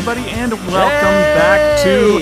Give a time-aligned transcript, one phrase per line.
[0.00, 2.14] Everybody, and welcome back to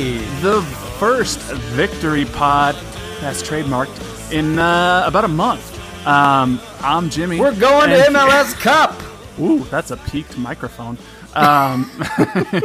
[0.43, 0.61] the
[0.98, 2.75] first Victory Pod
[3.21, 5.79] that's trademarked in uh, about a month.
[6.05, 7.39] Um, I'm Jimmy.
[7.39, 9.01] We're going to MLS Cup.
[9.39, 10.99] Ooh, that's a peaked microphone.
[11.37, 11.89] Um,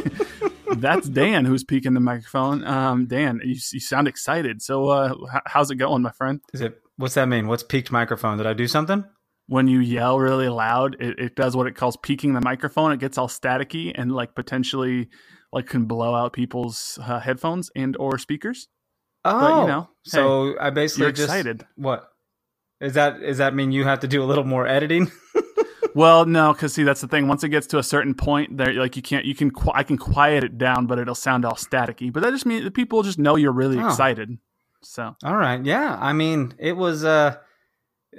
[0.78, 2.64] that's Dan who's peaking the microphone.
[2.66, 4.64] Um, Dan, you, you sound excited.
[4.64, 6.41] So, uh, h- how's it going, my friend?
[6.56, 6.81] Is it?
[6.97, 7.47] What's that mean?
[7.47, 8.39] What's peaked microphone?
[8.39, 9.06] Did I do something?
[9.47, 12.91] When you yell really loud, it, it does what it calls peaking the microphone.
[12.94, 15.09] It gets all staticky and like potentially
[15.52, 18.67] like can blow out people's uh, headphones and or speakers.
[19.25, 21.66] Oh, you know, so I basically You're just excited.
[21.75, 22.09] what
[22.81, 23.22] is that?
[23.22, 25.11] Is that mean you have to do a little more editing?
[25.95, 27.28] Well, no, because see, that's the thing.
[27.28, 29.95] Once it gets to a certain point, there, like you can't, you can, I can
[30.00, 32.12] quiet it down, but it'll sound all staticky.
[32.12, 33.85] But that just means that people just know you're really Oh.
[33.85, 34.39] excited.
[34.81, 35.95] So All right, yeah.
[36.01, 37.03] I mean, it was.
[37.06, 37.35] uh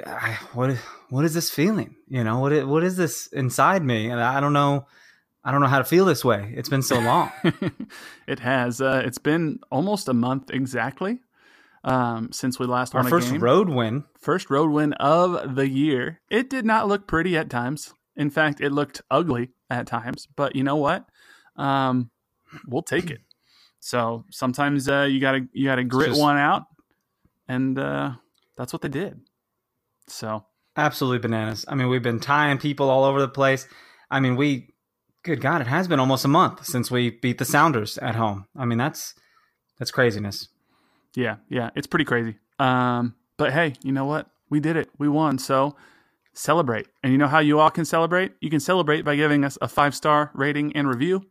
[0.07, 0.77] I- What
[1.11, 1.97] what is this feeling?
[2.09, 2.53] You know what?
[2.53, 4.11] It, what is this inside me?
[4.11, 4.87] And I don't know.
[5.45, 6.53] I don't know how to feel this way.
[6.57, 7.31] It's been so long.
[8.27, 8.81] it has.
[8.81, 11.21] Uh, it's been almost a month exactly
[11.85, 13.43] um, since we last Our won a first game.
[13.43, 14.05] road win.
[14.19, 16.21] first road win of the year.
[16.31, 17.93] It did not look pretty at times.
[18.17, 20.27] In fact, it looked ugly at times.
[20.35, 21.05] But you know what?
[21.57, 22.11] Um,
[22.67, 23.21] we'll take it.
[23.81, 26.63] So sometimes uh, you gotta you gotta grit just- one out,
[27.49, 28.13] and uh,
[28.57, 29.21] that's what they did.
[30.07, 30.45] So
[30.77, 31.65] Absolutely bananas.
[31.69, 33.69] I mean, we've been tying people all over the place.
[34.11, 34.71] I mean, we,
[35.23, 38.47] good God, it has been almost a month since we beat the Sounders at home.
[38.57, 39.15] I mean, that's
[39.79, 40.49] that's craziness.
[41.15, 42.37] yeah, yeah, it's pretty crazy.
[42.59, 44.29] Um, but hey, you know what?
[44.51, 44.89] We did it.
[44.99, 45.39] We won.
[45.39, 45.77] So
[46.33, 46.89] celebrate.
[47.03, 48.33] And you know how you all can celebrate?
[48.41, 51.25] You can celebrate by giving us a five star rating and review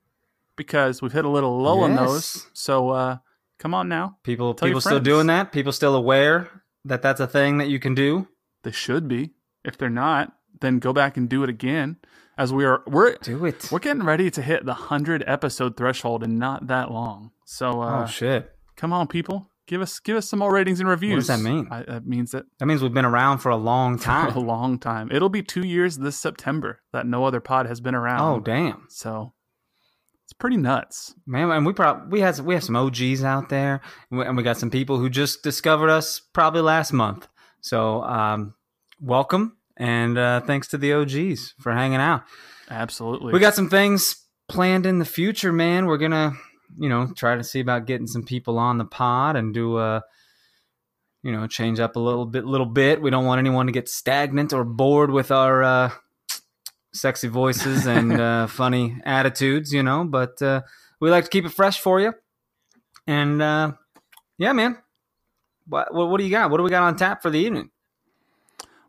[0.56, 2.48] because we've hit a little low on those.
[2.54, 3.18] So uh,
[3.60, 4.18] come on now.
[4.24, 5.52] People, Tell people still doing that.
[5.52, 6.50] People still aware
[6.86, 8.28] that that's a thing that you can do.
[8.64, 9.32] They should be.
[9.64, 11.98] If they're not, then go back and do it again.
[12.38, 13.70] As we are, we're Do it.
[13.72, 17.32] we're getting ready to hit the hundred episode threshold in not that long.
[17.46, 18.52] So uh, oh shit!
[18.76, 21.28] come on, people, give us give us some more ratings and reviews.
[21.30, 21.68] What does that mean?
[21.70, 24.80] I, that means that That means we've been around for a long for a long
[24.80, 25.10] time.
[25.12, 28.22] It'll be two years this September that no other pod has been around.
[28.22, 29.34] Oh damn, so
[30.24, 31.14] it's pretty nuts.
[31.28, 31.52] man!
[31.52, 34.72] And we probably we had we have some OGs out there, and we got some
[34.72, 37.28] people who just discovered us probably last month.
[37.64, 38.56] So um,
[39.00, 42.24] welcome and uh, thanks to the OGs for hanging out.
[42.70, 43.32] Absolutely.
[43.32, 45.86] We got some things planned in the future, man.
[45.86, 46.34] We're gonna,
[46.78, 50.04] you know, try to see about getting some people on the pod and do a,
[51.24, 53.02] you know, change up a little bit, little bit.
[53.02, 55.92] We don't want anyone to get stagnant or bored with our uh,
[56.92, 60.04] sexy voices and uh, funny attitudes, you know.
[60.04, 60.64] But uh,
[61.00, 62.14] we like to keep it fresh for you.
[63.08, 63.72] And uh,
[64.38, 64.80] yeah, man.
[65.68, 66.52] What, what do you got?
[66.52, 67.70] What do we got on tap for the evening?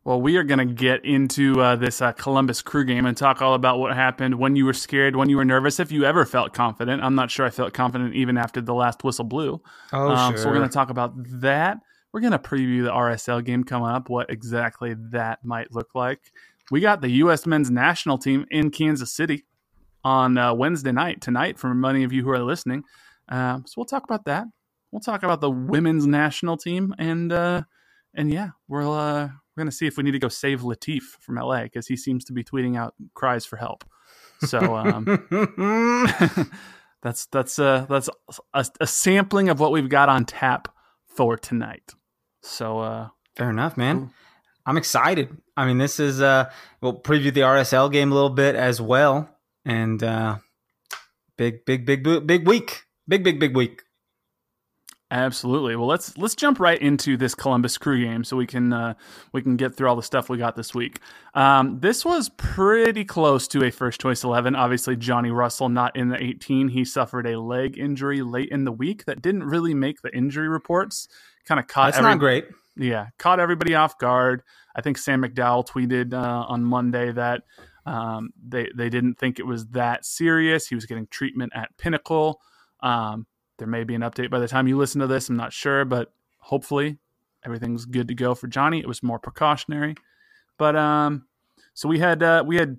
[0.04, 3.40] Well, we are going to get into uh, this uh, Columbus Crew game and talk
[3.40, 6.26] all about what happened when you were scared, when you were nervous, if you ever
[6.26, 7.02] felt confident.
[7.02, 9.62] I'm not sure I felt confident even after the last whistle blew.
[9.94, 11.78] Oh, Um, So we're going to talk about that.
[12.12, 16.20] We're going to preview the RSL game coming up, what exactly that might look like.
[16.70, 17.46] We got the U.S.
[17.46, 19.44] men's national team in Kansas City
[20.04, 21.58] on uh, Wednesday night tonight.
[21.58, 22.84] For many of you who are listening,
[23.30, 24.46] uh, so we'll talk about that.
[24.94, 27.62] We'll talk about the women's national team, and uh,
[28.14, 31.02] and yeah, we'll uh, we're going to see if we need to go save Latif
[31.18, 33.82] from LA because he seems to be tweeting out cries for help.
[34.42, 35.26] So um,
[37.02, 38.08] that's that's uh, that's
[38.54, 40.68] a, a sampling of what we've got on tap
[41.08, 41.92] for tonight.
[42.42, 44.12] So uh, Fair enough, man.
[44.64, 45.36] I'm excited.
[45.56, 49.28] I mean, this is uh, we'll preview the RSL game a little bit as well,
[49.64, 50.38] and uh,
[51.36, 53.82] big, big, big, big week, big, big, big week.
[55.14, 55.76] Absolutely.
[55.76, 58.94] Well, let's let's jump right into this Columbus Crew game so we can uh,
[59.32, 60.98] we can get through all the stuff we got this week.
[61.34, 64.56] Um, this was pretty close to a first choice eleven.
[64.56, 66.66] Obviously, Johnny Russell not in the eighteen.
[66.66, 70.48] He suffered a leg injury late in the week that didn't really make the injury
[70.48, 71.06] reports.
[71.46, 71.92] Kind of caught.
[71.92, 72.46] That's every- not great.
[72.76, 74.42] Yeah, caught everybody off guard.
[74.74, 77.42] I think Sam McDowell tweeted uh, on Monday that
[77.86, 80.66] um, they they didn't think it was that serious.
[80.66, 82.40] He was getting treatment at Pinnacle.
[82.80, 83.28] Um,
[83.58, 85.28] there may be an update by the time you listen to this.
[85.28, 86.98] I'm not sure, but hopefully
[87.44, 88.80] everything's good to go for Johnny.
[88.80, 89.94] It was more precautionary,
[90.58, 91.26] but um,
[91.74, 92.78] so we had uh, we had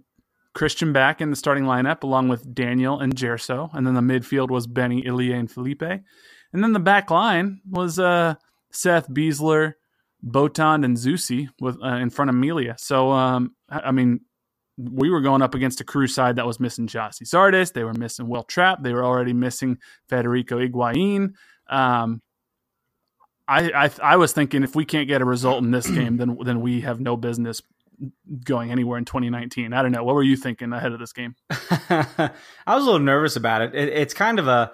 [0.53, 4.49] Christian back in the starting lineup along with Daniel and Gerso, and then the midfield
[4.49, 8.35] was Benny, Ilie, and Felipe, and then the back line was uh,
[8.71, 9.73] Seth Besler,
[10.25, 12.75] Botond, and Zusi with uh, in front of Melia.
[12.77, 14.21] So um, I mean,
[14.77, 17.73] we were going up against a crew side that was missing Gyasi Zardes.
[17.73, 18.83] They were missing Will Trapp.
[18.83, 19.77] They were already missing
[20.09, 21.33] Federico Higuain.
[21.67, 22.21] Um,
[23.47, 26.37] I, I, I was thinking if we can't get a result in this game, then
[26.43, 27.61] then we have no business
[28.43, 29.71] going anywhere in 2019.
[29.73, 30.03] I don't know.
[30.03, 31.35] What were you thinking ahead of this game?
[31.49, 32.31] I
[32.67, 33.75] was a little nervous about it.
[33.75, 33.89] it.
[33.89, 34.71] It's kind of a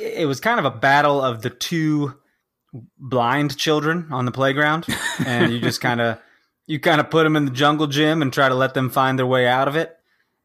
[0.00, 2.14] it was kind of a battle of the two
[2.98, 4.86] blind children on the playground,
[5.24, 6.18] and you just kind of
[6.66, 9.18] you kind of put them in the jungle gym and try to let them find
[9.18, 9.94] their way out of it.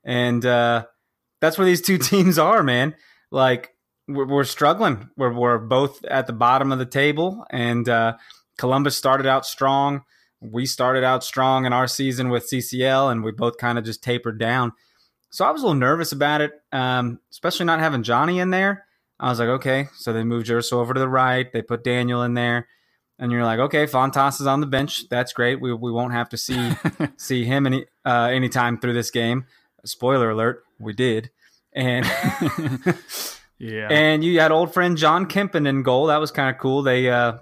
[0.03, 0.85] And uh,
[1.39, 2.95] that's where these two teams are, man.
[3.31, 3.73] Like
[4.07, 5.09] we're, we're, struggling.
[5.17, 8.17] We're we're both at the bottom of the table, and uh,
[8.57, 10.01] Columbus started out strong.
[10.41, 14.01] We started out strong in our season with CCL, and we both kind of just
[14.01, 14.71] tapered down.
[15.31, 18.85] So I was a little nervous about it, um, especially not having Johnny in there.
[19.19, 21.51] I was like, okay, so they moved Gerso over to the right.
[21.51, 22.67] They put Daniel in there
[23.19, 25.09] and you're like, okay, Fontas is on the bench.
[25.09, 25.59] That's great.
[25.59, 26.71] We, we won't have to see
[27.17, 29.45] see him any uh, anytime through this game.
[29.85, 31.29] Spoiler alert: we did,
[31.73, 32.05] and
[33.57, 36.07] yeah, and you had old friend Jon Kempin in goal.
[36.07, 36.81] That was kind of cool.
[36.81, 37.37] They uh,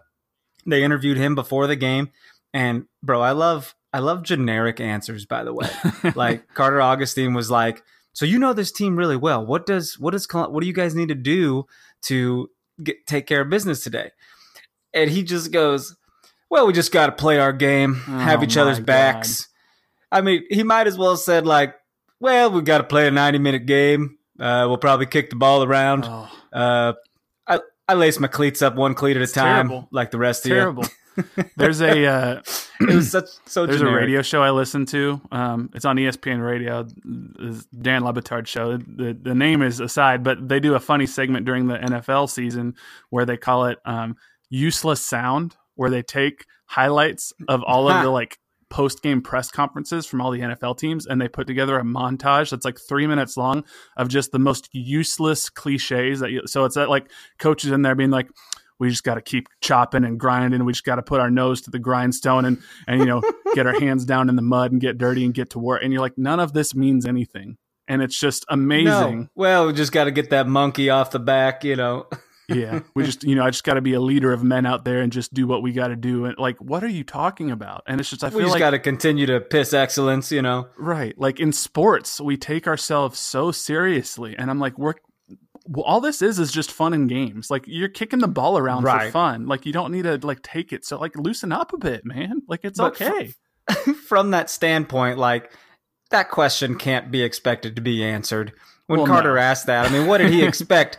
[0.65, 2.09] they interviewed him before the game,
[2.53, 5.25] and bro, I love I love generic answers.
[5.25, 5.69] By the way,
[6.15, 7.83] like Carter Augustine was like,
[8.13, 9.45] "So you know this team really well.
[9.45, 11.65] What does what does what do you guys need to do
[12.03, 12.49] to
[12.83, 14.11] get, take care of business today?"
[15.03, 15.95] And he just goes,
[16.49, 19.47] "Well, we just got to play our game, oh have each other's backs."
[20.11, 21.75] I mean, he might as well have said like,
[22.19, 24.17] "Well, we got to play a ninety-minute game.
[24.39, 26.29] Uh, we'll probably kick the ball around." Oh.
[26.51, 26.93] Uh,
[27.47, 29.87] I I lace my cleats up one cleat at a time, terrible.
[29.91, 30.83] like the rest terrible.
[30.83, 30.91] of
[31.37, 31.43] you.
[31.57, 32.41] There's a uh,
[32.79, 33.65] it was such so.
[33.65, 34.01] There's generic.
[34.01, 35.19] a radio show I listen to.
[35.31, 36.83] Um, it's on ESPN Radio.
[36.83, 38.77] Dan Le Batard show.
[38.77, 42.75] The the name is aside, but they do a funny segment during the NFL season
[43.09, 44.15] where they call it um,
[44.49, 48.37] useless sound where they take highlights of all of the like
[48.69, 52.49] post game press conferences from all the NFL teams and they put together a montage
[52.49, 53.63] that's like three minutes long
[53.95, 57.09] of just the most useless cliches that you, so it's that like
[57.39, 58.27] coaches in there being like
[58.79, 60.63] we just got to keep chopping and grinding.
[60.63, 63.21] We just got to put our nose to the grindstone and and you know
[63.55, 65.81] get our hands down in the mud and get dirty and get to work.
[65.83, 67.57] And you're like none of this means anything.
[67.87, 69.19] And it's just amazing.
[69.19, 69.27] No.
[69.35, 72.07] well we just got to get that monkey off the back you know
[72.47, 74.85] yeah, we just you know I just got to be a leader of men out
[74.85, 76.25] there and just do what we got to do.
[76.25, 77.83] And like, what are you talking about?
[77.87, 80.41] And it's just I feel we just like got to continue to piss excellence, you
[80.41, 80.67] know.
[80.77, 84.95] Right, like in sports, we take ourselves so seriously, and I'm like, we're
[85.67, 87.51] well, all this is is just fun and games.
[87.51, 89.07] Like you're kicking the ball around right.
[89.07, 89.47] for fun.
[89.47, 90.85] Like you don't need to like take it.
[90.85, 92.41] So like loosen up a bit, man.
[92.47, 93.33] Like it's but okay.
[93.83, 95.51] From, from that standpoint, like
[96.09, 98.53] that question can't be expected to be answered.
[98.87, 99.41] When well, Carter no.
[99.41, 100.97] asked that, I mean, what did he expect?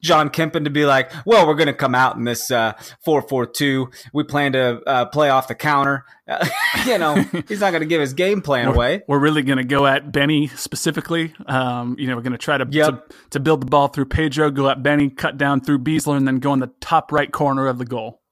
[0.00, 2.74] Jon Kempin to be like, well, we're going to come out in this uh,
[3.06, 3.92] 4-4-2.
[4.12, 6.04] We plan to uh, play off the counter.
[6.86, 7.14] you know,
[7.48, 9.02] he's not going to give his game plan we're, away.
[9.08, 11.34] We're really going to go at Benny specifically.
[11.46, 13.08] Um, you know, we're going to try to, yep.
[13.08, 16.28] to, to build the ball through Pedro, go at Benny, cut down through Besler, and
[16.28, 18.22] then go in the top right corner of the goal.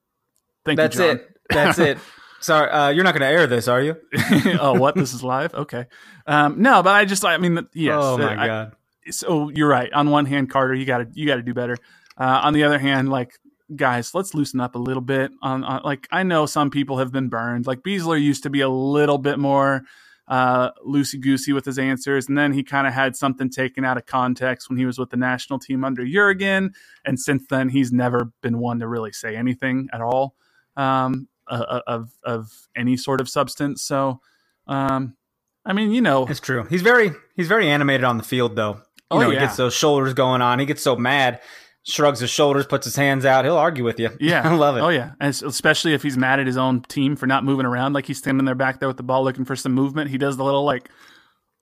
[0.64, 1.16] Thank That's you, John.
[1.16, 1.36] it.
[1.50, 1.98] That's it.
[2.40, 3.96] Sorry, uh, you're not going to air this, are you?
[4.60, 4.94] oh, what?
[4.94, 5.54] This is live?
[5.54, 5.86] Okay.
[6.26, 7.96] Um, no, but I just, I mean, yes.
[7.98, 8.72] Oh my I, god
[9.10, 9.92] so you're right.
[9.92, 11.76] On one hand, Carter, you got to you got to do better.
[12.18, 13.38] Uh, on the other hand, like
[13.74, 15.32] guys, let's loosen up a little bit.
[15.42, 17.66] On, on like I know some people have been burned.
[17.66, 19.82] Like Besler used to be a little bit more
[20.28, 23.96] uh, loosey goosey with his answers, and then he kind of had something taken out
[23.96, 26.72] of context when he was with the national team under Jurgen,
[27.04, 30.34] and since then he's never been one to really say anything at all
[30.76, 33.82] um, of of any sort of substance.
[33.82, 34.20] So.
[34.68, 35.16] Um,
[35.64, 36.64] I mean, you know, it's true.
[36.70, 38.82] He's very he's very animated on the field, though.
[39.12, 39.40] You oh, know, yeah.
[39.40, 40.58] he gets those shoulders going on.
[40.58, 41.40] He gets so mad.
[41.84, 43.44] shrugs his shoulders, puts his hands out.
[43.44, 44.10] He'll argue with you.
[44.18, 44.80] Yeah, I love it.
[44.80, 47.92] Oh yeah, and especially if he's mad at his own team for not moving around,
[47.92, 50.10] like he's standing there back there with the ball looking for some movement.
[50.10, 50.90] He does the little like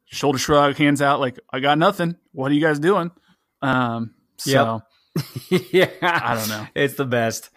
[0.07, 2.17] shoulder shrug, hands out, like I got nothing.
[2.33, 3.11] What are you guys doing?
[3.61, 4.83] Um, so
[5.51, 5.71] yep.
[5.73, 6.67] yeah, I don't know.
[6.75, 7.51] It's the best.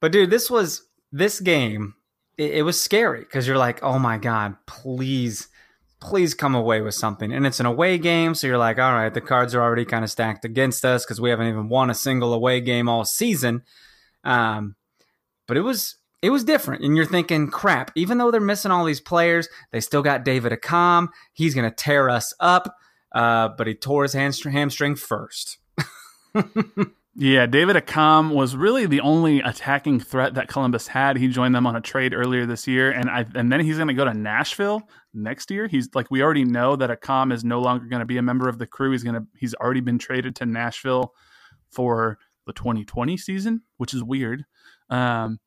[0.00, 1.94] But dude, this was this game.
[2.38, 5.48] It, it was scary because you're like, oh my god, please
[6.02, 7.32] please come away with something.
[7.32, 10.04] And it's an away game, so you're like, all right, the cards are already kind
[10.04, 13.62] of stacked against us because we haven't even won a single away game all season.
[14.24, 14.74] Um,
[15.46, 17.92] but it was it was different, and you're thinking, crap.
[17.94, 21.08] Even though they're missing all these players, they still got David Accam.
[21.32, 22.76] He's going to tear us up.
[23.12, 25.58] Uh, but he tore his hamstring first.
[27.14, 31.18] Yeah, David Accam was really the only attacking threat that Columbus had.
[31.18, 33.88] He joined them on a trade earlier this year, and I and then he's going
[33.88, 35.68] to go to Nashville next year.
[35.68, 38.48] He's like we already know that Accam is no longer going to be a member
[38.48, 38.92] of the crew.
[38.92, 41.12] He's going to he's already been traded to Nashville
[41.70, 44.44] for the 2020 season, which is weird.
[44.88, 45.38] Um,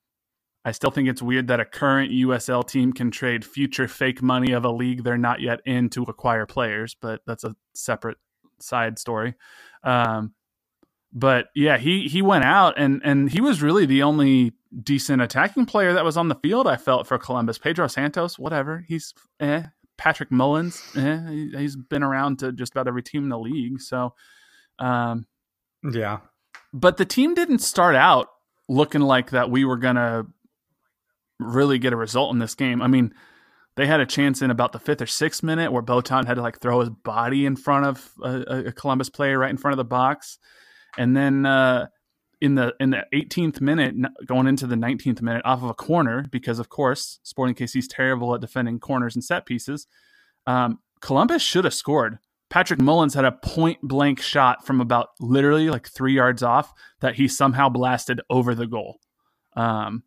[0.63, 4.51] I still think it's weird that a current USL team can trade future fake money
[4.51, 8.17] of a league they're not yet in to acquire players, but that's a separate
[8.59, 9.33] side story.
[9.83, 10.33] Um,
[11.15, 14.51] but yeah, he he went out and and he was really the only
[14.83, 16.67] decent attacking player that was on the field.
[16.67, 17.57] I felt for Columbus.
[17.57, 19.63] Pedro Santos, whatever, he's eh.
[19.97, 23.79] Patrick Mullins, eh, he's been around to just about every team in the league.
[23.79, 24.13] So,
[24.77, 25.25] um,
[25.89, 26.17] yeah.
[26.73, 28.27] But the team didn't start out
[28.67, 29.49] looking like that.
[29.49, 30.25] We were gonna
[31.39, 32.81] really get a result in this game.
[32.81, 33.13] I mean,
[33.77, 36.41] they had a chance in about the fifth or sixth minute where Botond had to
[36.41, 39.77] like throw his body in front of a, a Columbus player right in front of
[39.77, 40.39] the box
[40.97, 41.87] and then uh,
[42.41, 46.25] in the in the 18th minute, going into the 19th minute, off of a corner,
[46.31, 49.87] because of course Sporting KC is terrible at defending corners and set pieces.
[50.47, 52.19] Um, Columbus should have scored.
[52.49, 57.15] Patrick Mullins had a point blank shot from about literally like three yards off that
[57.15, 58.99] he somehow blasted over the goal.
[59.55, 60.03] Um,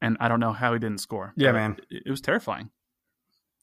[0.00, 1.32] and I don't know how he didn't score.
[1.36, 2.70] Yeah, man, it, it was terrifying.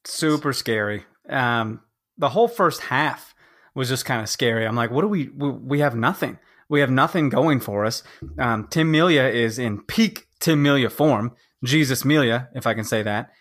[0.06, 1.06] Super scary.
[1.30, 1.82] Um,
[2.18, 3.34] the whole first half
[3.80, 4.68] was just kind of scary.
[4.68, 6.38] I'm like, what do we, we, we have nothing.
[6.68, 8.04] We have nothing going for us.
[8.38, 11.32] Um, Tim Melia is in peak Tim Melia form.
[11.64, 13.32] Jesus Melia, if I can say that.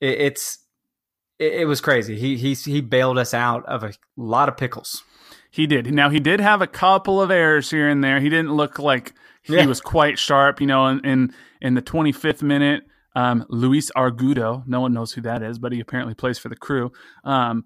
[0.00, 0.58] It, it's
[1.40, 2.16] it, it, was crazy.
[2.16, 5.02] He he he bailed us out of a lot of pickles.
[5.50, 5.92] He did.
[5.92, 8.20] Now he did have a couple of errors here and there.
[8.20, 9.66] He didn't look like he yeah.
[9.66, 10.60] was quite sharp.
[10.60, 12.84] You know, in in, in the 25th minute,
[13.16, 16.56] um, Luis Argudo, no one knows who that is, but he apparently plays for the
[16.56, 16.92] crew.
[17.24, 17.64] Um,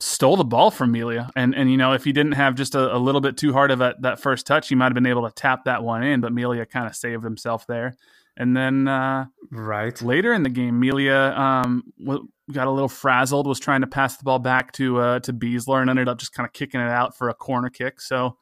[0.00, 1.30] stole the ball from Melia.
[1.36, 3.70] And and you know, if he didn't have just a, a little bit too hard
[3.70, 6.20] of a, that first touch, he might have been able to tap that one in.
[6.20, 7.96] But Melia kind of saved himself there.
[8.36, 11.84] And then uh, right later in the game, Melia um,
[12.50, 15.80] got a little frazzled, was trying to pass the ball back to uh, to Besler,
[15.80, 18.00] and ended up just kind of kicking it out for a corner kick.
[18.00, 18.38] So,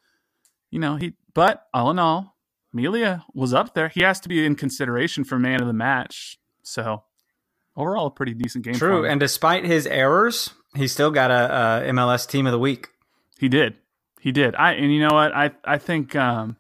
[0.71, 1.15] you know, he.
[1.35, 2.37] But all in all,
[2.73, 3.89] Melia was up there.
[3.89, 6.39] He has to be in consideration for man of the match.
[6.63, 7.05] So
[7.79, 8.75] overall, a pretty decent game.
[8.75, 12.89] True, and despite his errors, he still got a, a, MLS Team of the Week.
[13.39, 13.77] He did,
[14.21, 14.55] he did.
[14.57, 15.35] I and you know what?
[15.35, 16.57] I I think um,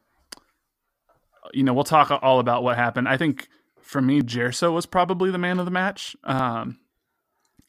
[1.53, 3.09] you know we'll talk all about what happened.
[3.09, 3.49] I think
[3.83, 6.17] for me, Gerso was probably the man of the match.
[6.25, 6.79] Um,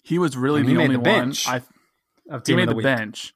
[0.03, 1.33] he was really the only the one.
[1.47, 1.61] I
[2.45, 3.33] he made the, the bench.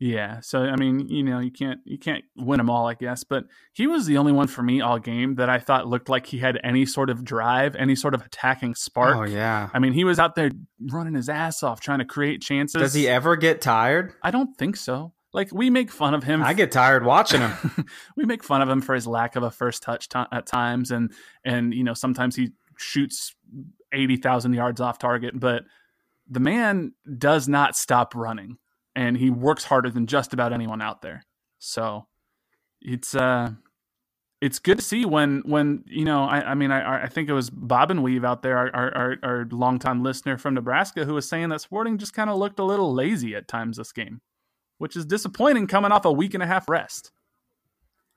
[0.00, 3.24] Yeah, so I mean, you know, you can't you can't win them all, I guess.
[3.24, 6.26] But he was the only one for me all game that I thought looked like
[6.26, 9.16] he had any sort of drive, any sort of attacking spark.
[9.16, 10.52] Oh yeah, I mean, he was out there
[10.92, 12.80] running his ass off trying to create chances.
[12.80, 14.12] Does he ever get tired?
[14.22, 15.14] I don't think so.
[15.32, 16.44] Like we make fun of him.
[16.44, 17.86] I get tired watching him.
[18.16, 20.92] we make fun of him for his lack of a first touch t- at times,
[20.92, 21.12] and
[21.44, 23.34] and you know sometimes he shoots
[23.92, 25.64] eighty thousand yards off target, but
[26.30, 28.58] the man does not stop running
[28.98, 31.22] and he works harder than just about anyone out there.
[31.60, 32.06] So
[32.80, 33.50] it's uh
[34.40, 37.32] it's good to see when when you know I, I mean I, I think it
[37.32, 41.28] was Bob and Weave out there our, our our longtime listener from Nebraska who was
[41.28, 44.20] saying that Sporting just kind of looked a little lazy at times this game,
[44.78, 47.12] which is disappointing coming off a week and a half rest.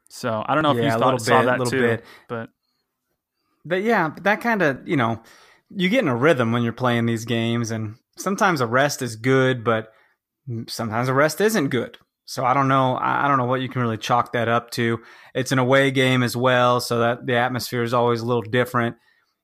[0.09, 2.05] So I don't know if yeah, you thought, saw that too, bit.
[2.27, 2.49] but
[3.63, 5.21] but yeah, but that kind of you know
[5.69, 9.15] you get in a rhythm when you're playing these games, and sometimes a rest is
[9.15, 9.93] good, but
[10.67, 11.97] sometimes the rest isn't good.
[12.25, 12.97] So I don't know.
[13.01, 14.99] I don't know what you can really chalk that up to.
[15.35, 18.95] It's an away game as well, so that the atmosphere is always a little different.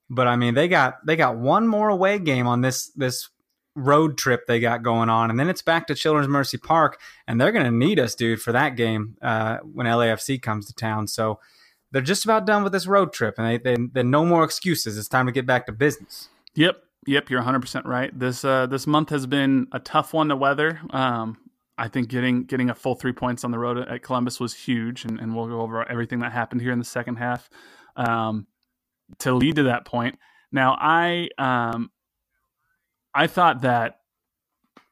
[0.10, 3.30] But I mean, they got they got one more away game on this this
[3.76, 7.42] road trip they got going on, and then it's back to Children's Mercy Park, and
[7.42, 11.08] they're going to need us, dude, for that game uh, when LAFC comes to town.
[11.08, 11.40] So
[11.92, 14.98] they're just about done with this road trip, and they they, they no more excuses.
[14.98, 16.30] It's time to get back to business.
[16.56, 18.18] Yep, Yep, you're 100% right.
[18.18, 20.82] This uh, this month has been a tough one to weather.
[20.90, 21.38] Um,
[21.78, 25.06] I think getting getting a full three points on the road at Columbus was huge,
[25.06, 27.50] and, and we'll go over everything that happened here in the second half
[27.96, 28.46] um,
[29.20, 30.20] to lead to that point.
[30.52, 31.92] Now, I um,
[33.14, 34.02] I thought that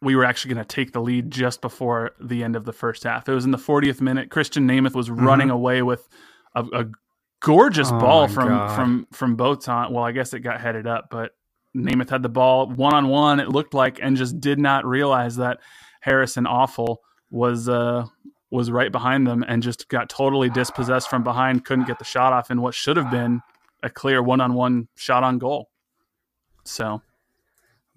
[0.01, 3.03] we were actually going to take the lead just before the end of the first
[3.03, 3.27] half.
[3.27, 4.31] It was in the 40th minute.
[4.31, 5.25] Christian Nemeth was mm-hmm.
[5.25, 6.07] running away with
[6.55, 6.85] a, a
[7.41, 8.73] gorgeous oh ball from God.
[8.73, 9.91] from from Botond.
[9.91, 11.33] Well, I guess it got headed up, but
[11.75, 13.39] Nemeth had the ball one on one.
[13.39, 15.59] It looked like, and just did not realize that
[16.01, 16.97] Harrison Afful
[17.29, 18.05] was uh,
[18.51, 21.65] was right behind them and just got totally dispossessed from behind.
[21.65, 23.41] Couldn't get the shot off in what should have been
[23.83, 25.69] a clear one on one shot on goal.
[26.63, 27.01] So.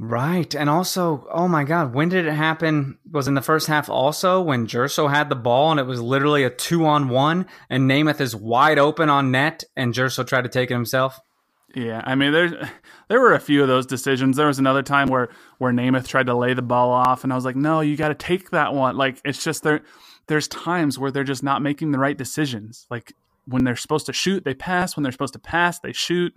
[0.00, 0.54] Right.
[0.54, 2.98] And also, oh my God, when did it happen?
[3.10, 6.44] Was in the first half also when Gerso had the ball and it was literally
[6.44, 10.48] a two on one and Nemeth is wide open on net and Gerso tried to
[10.48, 11.18] take it himself?
[11.74, 12.52] Yeah, I mean, there's
[13.08, 14.36] there were a few of those decisions.
[14.36, 17.36] There was another time where where Nemeth tried to lay the ball off, and I
[17.36, 18.96] was like, no, you got to take that one.
[18.96, 19.82] Like it's just there.
[20.26, 22.86] There's times where they're just not making the right decisions.
[22.90, 23.12] Like
[23.46, 24.96] when they're supposed to shoot, they pass.
[24.96, 26.34] When they're supposed to pass, they shoot.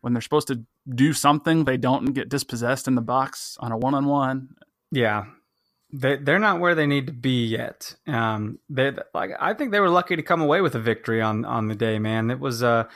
[0.00, 3.76] When they're supposed to do something, they don't get dispossessed in the box on a
[3.76, 4.48] one on one.
[4.90, 5.26] Yeah,
[5.92, 7.94] they they're not where they need to be yet.
[8.06, 11.44] Um, they like I think they were lucky to come away with a victory on
[11.44, 11.98] on the day.
[12.00, 12.88] Man, it was uh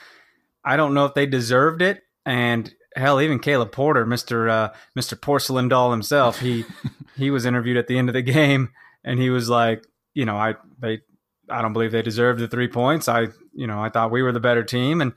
[0.67, 2.03] I don't know if they deserved it.
[2.25, 6.65] And hell, even Caleb Porter, Mister uh, Mister Porcelain Doll himself, he
[7.17, 8.69] he was interviewed at the end of the game,
[9.03, 10.99] and he was like, you know, I they
[11.49, 13.07] I don't believe they deserved the three points.
[13.07, 15.13] I you know I thought we were the better team, and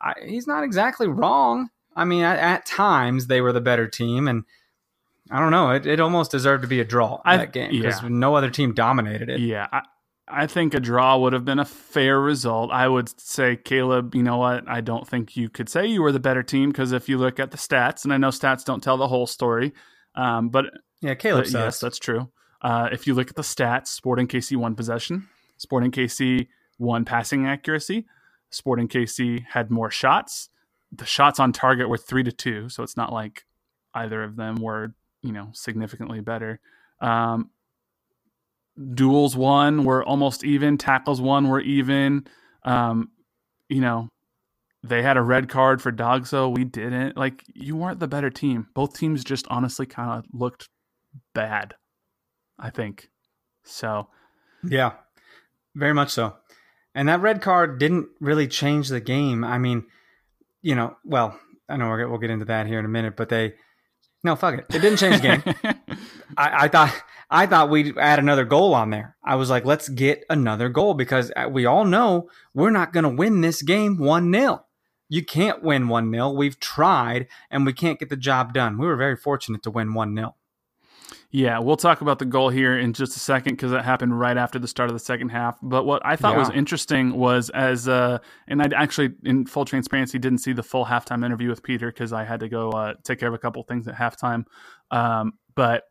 [0.00, 1.70] I, he's not exactly wrong.
[1.96, 4.44] I mean, at, at, times they were the better team, and
[5.30, 5.70] I don't know.
[5.70, 8.08] It, it almost deserved to be a draw I, that game because yeah.
[8.10, 9.40] no other team dominated it.
[9.40, 9.82] Yeah, I,
[10.26, 12.70] I think a draw would have been a fair result.
[12.70, 14.66] I would say, Caleb, you know what?
[14.66, 17.38] I don't think you could say you were the better team because if you look
[17.38, 19.74] at the stats, and I know stats don't tell the whole story,
[20.14, 20.66] um, but
[21.02, 22.30] yeah, Caleb, yes, that's true.
[22.62, 25.28] Uh, if you look at the stats, Sporting KC won possession,
[25.58, 28.06] Sporting KC won passing accuracy,
[28.50, 30.48] Sporting KC had more shots.
[30.90, 33.44] The shots on target were three to two, so it's not like
[33.92, 36.60] either of them were you know significantly better.
[37.00, 37.50] Um,
[38.94, 42.26] duels won were almost even, tackles won were even.
[42.64, 43.10] Um,
[43.68, 44.08] you know,
[44.82, 46.54] they had a red card for DOGSO.
[46.54, 47.16] We didn't.
[47.16, 48.68] Like, you weren't the better team.
[48.74, 50.68] Both teams just honestly kind of looked
[51.34, 51.74] bad,
[52.58, 53.08] I think.
[53.64, 54.08] So,
[54.62, 54.92] yeah,
[55.74, 56.36] very much so.
[56.94, 59.42] And that red card didn't really change the game.
[59.42, 59.84] I mean,
[60.62, 63.54] you know, well, I know we'll get into that here in a minute, but they,
[64.22, 64.66] no, fuck it.
[64.74, 65.42] It didn't change the game.
[66.36, 66.94] I, I, thought
[67.30, 69.16] I thought we'd add another goal on there.
[69.24, 73.04] I was like, let's get another goal because uh, we all know we're not going
[73.04, 74.64] to win this game 1 0.
[75.08, 76.30] You can't win 1 0.
[76.30, 78.78] We've tried and we can't get the job done.
[78.78, 80.34] We were very fortunate to win 1 0.
[81.30, 84.36] Yeah, we'll talk about the goal here in just a second because that happened right
[84.36, 85.58] after the start of the second half.
[85.60, 86.38] But what I thought yeah.
[86.38, 90.86] was interesting was as, uh, and I actually, in full transparency, didn't see the full
[90.86, 93.64] halftime interview with Peter because I had to go uh, take care of a couple
[93.64, 94.44] things at halftime.
[94.92, 95.82] Um, but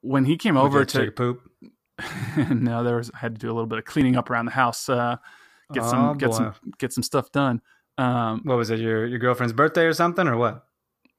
[0.00, 1.40] when he came over to take a poop,
[2.50, 4.52] no, there was I had to do a little bit of cleaning up around the
[4.52, 5.16] house, uh,
[5.72, 7.60] get oh, some get some get some stuff done.
[7.98, 8.80] Um, what was it?
[8.80, 10.64] Your your girlfriend's birthday or something or what?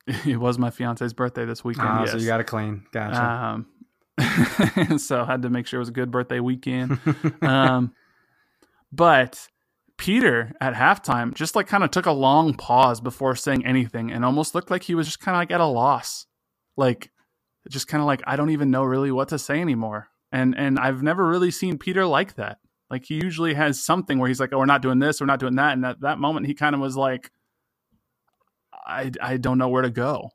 [0.26, 1.88] It was my fiance's birthday this weekend.
[1.88, 2.12] Oh, yes.
[2.12, 2.84] so you got to clean.
[2.91, 3.24] Gotcha.
[3.24, 7.00] Um, so I had to make sure it was a good birthday weekend.
[7.41, 7.94] um,
[8.91, 9.48] but
[9.98, 14.26] Peter at halftime just like kind of took a long pause before saying anything and
[14.26, 16.26] almost looked like he was just kind of like at a loss.
[16.76, 17.12] Like
[17.69, 20.10] just kind of like I don't even know really what to say anymore.
[20.32, 22.58] And and I've never really seen Peter like that.
[22.89, 25.39] Like he usually has something where he's like, "Oh, we're not doing this, we're not
[25.39, 27.32] doing that," and at that moment he kind of was like,
[28.86, 30.30] "I I don't know where to go,"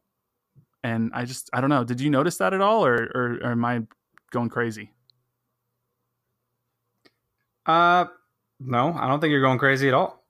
[0.82, 1.84] and I just I don't know.
[1.84, 3.82] Did you notice that at all, or or, or am I
[4.30, 4.92] going crazy?
[7.66, 8.06] Uh,
[8.60, 10.24] no, I don't think you're going crazy at all.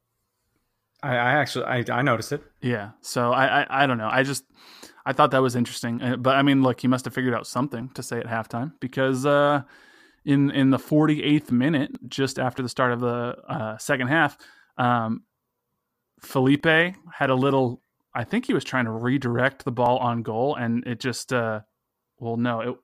[1.02, 2.42] I, I actually I, I noticed it.
[2.60, 2.90] Yeah.
[3.02, 4.08] So I, I I don't know.
[4.10, 4.44] I just
[5.06, 6.02] I thought that was interesting.
[6.02, 8.72] Uh, but I mean, look, he must have figured out something to say at halftime
[8.80, 9.62] because uh,
[10.24, 14.36] in in the 48th minute, just after the start of the uh, second half,
[14.76, 15.22] um,
[16.20, 17.80] Felipe had a little.
[18.12, 21.32] I think he was trying to redirect the ball on goal, and it just.
[21.32, 21.60] Uh,
[22.18, 22.76] well, no, it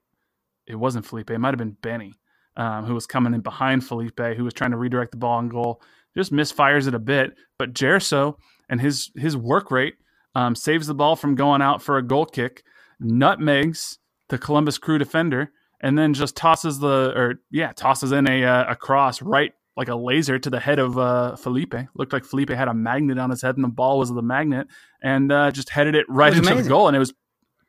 [0.69, 1.31] it wasn't Felipe.
[1.31, 2.15] It might have been Benny,
[2.57, 5.49] um, who was coming in behind Felipe, who was trying to redirect the ball on
[5.49, 5.83] goal.
[6.17, 8.37] Just misfires it a bit, but Gerso
[8.69, 9.95] and his his work rate
[10.35, 12.62] um, saves the ball from going out for a goal kick,
[13.01, 18.45] nutmegs the Columbus Crew defender, and then just tosses the or yeah tosses in a
[18.45, 21.75] uh, a cross right like a laser to the head of uh, Felipe.
[21.95, 24.66] Looked like Felipe had a magnet on his head, and the ball was the magnet,
[25.03, 26.64] and uh, just headed it right it into amazing.
[26.64, 27.14] the goal, and it was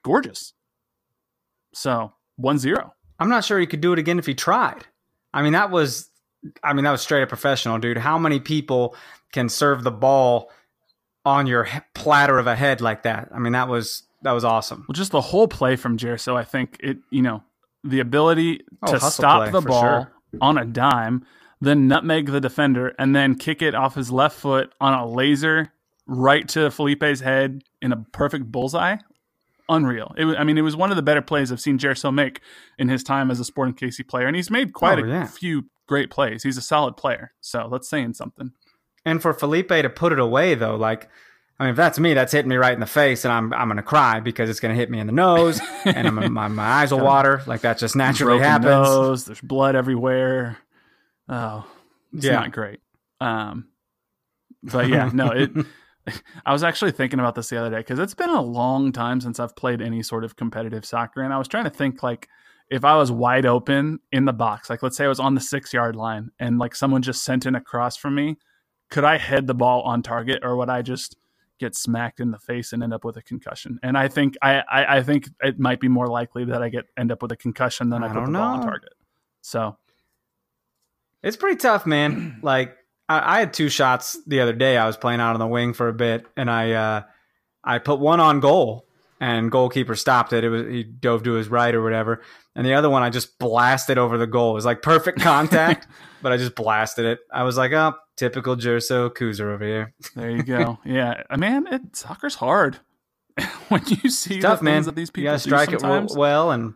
[0.03, 0.53] gorgeous.
[1.73, 2.91] So 1-0.
[3.19, 4.85] I'm not sure he could do it again if he tried.
[5.33, 6.09] I mean, that was,
[6.63, 7.97] I mean, that was straight up professional, dude.
[7.97, 8.95] How many people
[9.31, 10.51] can serve the ball
[11.25, 13.29] on your platter of a head like that?
[13.33, 14.85] I mean, that was that was awesome.
[14.87, 17.43] Well, just the whole play from Gerso, I think it, you know,
[17.83, 20.11] the ability oh, to stop the ball sure.
[20.41, 21.25] on a dime,
[21.61, 25.71] then nutmeg the defender, and then kick it off his left foot on a laser
[26.07, 28.97] right to Felipe's head in a perfect bullseye.
[29.69, 30.13] Unreal.
[30.17, 32.41] It was, I mean, it was one of the better plays I've seen Gerso make
[32.77, 35.27] in his time as a Sporting KC player, and he's made quite oh, a yeah.
[35.27, 36.43] few great plays.
[36.43, 38.51] He's a solid player, so that's saying something.
[39.05, 41.09] And for Felipe to put it away, though, like
[41.59, 43.67] I mean, if that's me, that's hitting me right in the face, and I'm I'm
[43.67, 46.91] gonna cry because it's gonna hit me in the nose, and I'm, my my eyes
[46.91, 47.41] will water.
[47.45, 48.65] Like that just naturally happens.
[48.65, 50.57] Nose, there's blood everywhere.
[51.29, 51.65] Oh,
[52.13, 52.33] it's yeah.
[52.33, 52.79] not great.
[53.21, 53.67] Um,
[54.63, 55.51] but yeah, no, it.
[56.45, 59.21] I was actually thinking about this the other day because it's been a long time
[59.21, 62.27] since I've played any sort of competitive soccer, and I was trying to think like
[62.69, 65.41] if I was wide open in the box, like let's say I was on the
[65.41, 68.37] six yard line, and like someone just sent in a cross from me,
[68.93, 71.17] could I head the ball on target, or would I just
[71.59, 73.79] get smacked in the face and end up with a concussion.
[73.81, 76.85] And I think I, I, I think it might be more likely that I get
[76.97, 78.39] end up with a concussion than I, I put the know.
[78.39, 78.93] ball on target.
[79.41, 79.77] So
[81.23, 82.39] it's pretty tough, man.
[82.43, 82.75] like
[83.09, 84.77] I, I, had two shots the other day.
[84.77, 87.01] I was playing out on the wing for a bit, and I uh,
[87.63, 88.85] I put one on goal,
[89.19, 90.43] and goalkeeper stopped it.
[90.43, 92.21] It was he dove to his right or whatever,
[92.55, 94.51] and the other one I just blasted over the goal.
[94.51, 95.87] It was like perfect contact,
[96.21, 97.19] but I just blasted it.
[97.31, 99.93] I was like, oh, typical Gerso Kuzer over here.
[100.15, 100.79] there you go.
[100.85, 102.79] Yeah, uh, man, it soccer's hard.
[103.69, 104.83] when you see it's tough, the man.
[104.83, 106.75] that these people you strike it well, and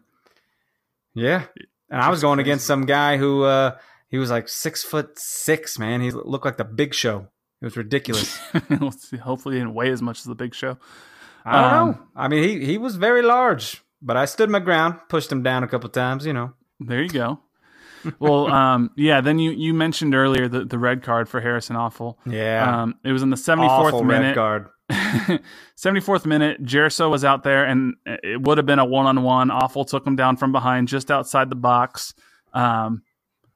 [1.13, 1.44] yeah.
[1.90, 3.78] And I was going against some guy who uh,
[4.10, 6.02] he was like six foot six, man.
[6.02, 7.28] He looked like the Big Show.
[7.62, 8.38] It was ridiculous.
[9.22, 10.78] Hopefully, he didn't weigh as much as the Big Show.
[11.46, 12.00] I don't um, know.
[12.16, 15.64] I mean, he he was very large, but I stood my ground, pushed him down
[15.64, 16.26] a couple times.
[16.26, 16.54] You know.
[16.80, 17.40] There you go
[18.20, 19.22] well, um, yeah.
[19.22, 22.16] Then you you mentioned earlier the, the red card for Harrison Afful.
[22.26, 22.82] Yeah.
[22.84, 24.28] Um, it was in the seventy fourth minute.
[24.28, 24.68] Red card.
[25.78, 29.50] 74th minute, Gerso was out there, and it would have been a one on one.
[29.50, 32.14] Afful took him down from behind, just outside the box.
[32.54, 33.04] Um,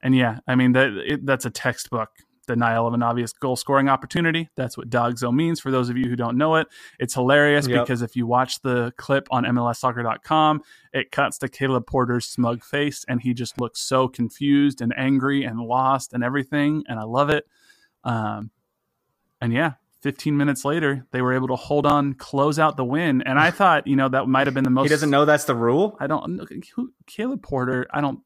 [0.04, 2.10] and yeah, I mean that it, that's a textbook
[2.54, 4.50] denial of an obvious goal scoring opportunity.
[4.56, 6.68] That's what DOGSO means for those of you who don't know it.
[7.00, 7.84] It's hilarious yep.
[7.84, 10.62] because if you watch the clip on MLSsoccer.com,
[10.94, 15.44] it cuts to Caleb Porter's smug face and he just looks so confused and angry
[15.44, 16.84] and lost and everything.
[16.88, 17.46] And I love it.
[18.04, 18.52] Um,
[19.40, 23.22] and yeah, 15 minutes later, they were able to hold on, close out the win.
[23.22, 24.84] And I thought, you know, that might have been the most.
[24.84, 25.98] He doesn't know that's the rule.
[26.00, 26.42] I don't.
[27.08, 27.88] Caleb Porter.
[27.92, 28.20] I don't.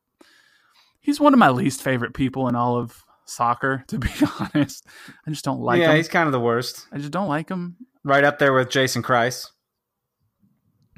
[1.00, 4.10] He's one of my least favorite people in all of soccer, to be
[4.40, 4.86] honest.
[5.28, 5.92] I just don't like yeah, him.
[5.92, 6.88] Yeah, he's kind of the worst.
[6.92, 7.76] I just don't like him.
[8.04, 9.50] Right up there with Jason Kreis.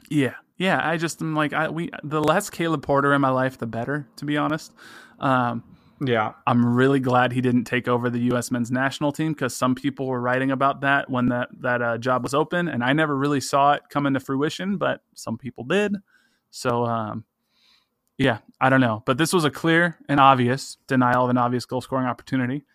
[0.10, 0.80] Yeah, yeah.
[0.84, 4.08] I just am like I we the less Caleb Porter in my life, the better.
[4.18, 4.74] To be honest.
[5.20, 5.64] Um,
[6.06, 8.52] yeah, I'm really glad he didn't take over the U.S.
[8.52, 12.24] men's national team because some people were writing about that when that that uh, job
[12.24, 15.96] was open, and I never really saw it come into fruition, but some people did.
[16.52, 17.26] So um,
[18.18, 19.04] yeah, I don't know.
[19.06, 22.66] But this was a clear and obvious denial of an obvious goal scoring opportunity.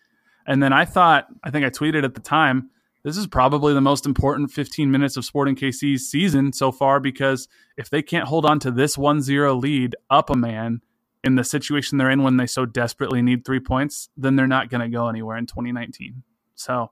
[0.47, 2.69] And then I thought, I think I tweeted at the time,
[3.03, 7.49] this is probably the most important 15 minutes of Sporting KC's season so far because
[7.77, 10.81] if they can't hold on to this 1 0 lead up a man
[11.23, 14.69] in the situation they're in when they so desperately need three points, then they're not
[14.69, 16.23] going to go anywhere in 2019.
[16.55, 16.91] So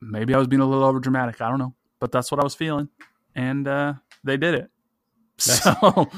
[0.00, 1.40] maybe I was being a little over dramatic.
[1.40, 1.74] I don't know.
[1.98, 2.88] But that's what I was feeling.
[3.34, 4.70] And uh, they did it.
[5.44, 6.10] That's- so.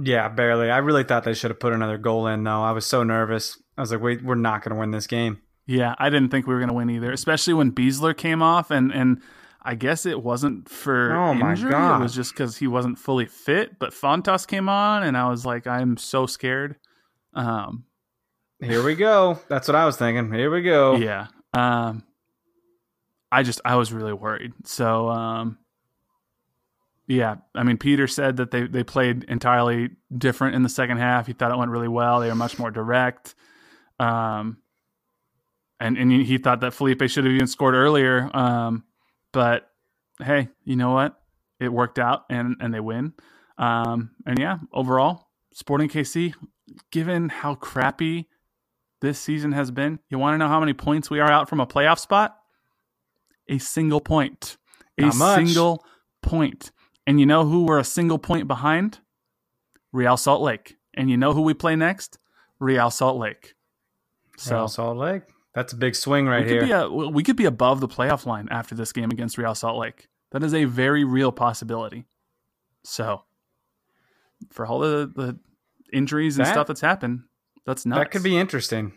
[0.00, 0.70] Yeah, barely.
[0.70, 2.62] I really thought they should have put another goal in, though.
[2.62, 3.60] I was so nervous.
[3.76, 5.40] I was like, wait, we're not going to win this game.
[5.66, 8.70] Yeah, I didn't think we were going to win either, especially when Besler came off.
[8.70, 9.20] And, and
[9.62, 11.72] I guess it wasn't for oh injury.
[11.72, 13.78] It was just because he wasn't fully fit.
[13.78, 16.76] But Fontas came on, and I was like, I'm so scared.
[17.34, 17.84] Um,
[18.60, 19.40] Here we go.
[19.48, 20.32] That's what I was thinking.
[20.32, 20.96] Here we go.
[20.96, 21.26] Yeah.
[21.54, 22.04] Um,
[23.30, 24.52] I just, I was really worried.
[24.64, 25.58] So, um,
[27.08, 31.26] yeah, I mean, Peter said that they, they played entirely different in the second half.
[31.26, 32.20] He thought it went really well.
[32.20, 33.34] They were much more direct.
[33.98, 34.58] Um,
[35.80, 38.28] and, and he thought that Felipe should have even scored earlier.
[38.36, 38.84] Um,
[39.32, 39.70] but
[40.22, 41.18] hey, you know what?
[41.58, 43.14] It worked out and, and they win.
[43.56, 46.34] Um, and yeah, overall, Sporting KC,
[46.92, 48.28] given how crappy
[49.00, 51.60] this season has been, you want to know how many points we are out from
[51.60, 52.36] a playoff spot?
[53.48, 54.58] A single point.
[54.98, 55.84] A single
[56.22, 56.70] point.
[57.08, 58.98] And you know who we're a single point behind?
[59.92, 60.76] Real Salt Lake.
[60.92, 62.18] And you know who we play next?
[62.60, 63.54] Real Salt Lake.
[64.36, 65.22] So Real Salt Lake.
[65.54, 66.60] That's a big swing right we here.
[66.66, 69.78] Could a, we could be above the playoff line after this game against Real Salt
[69.78, 70.08] Lake.
[70.32, 72.04] That is a very real possibility.
[72.84, 73.22] So,
[74.50, 75.38] for all the, the
[75.90, 77.22] injuries and That- stuff that's happened.
[77.64, 78.00] That's nuts.
[78.00, 78.92] That could be interesting.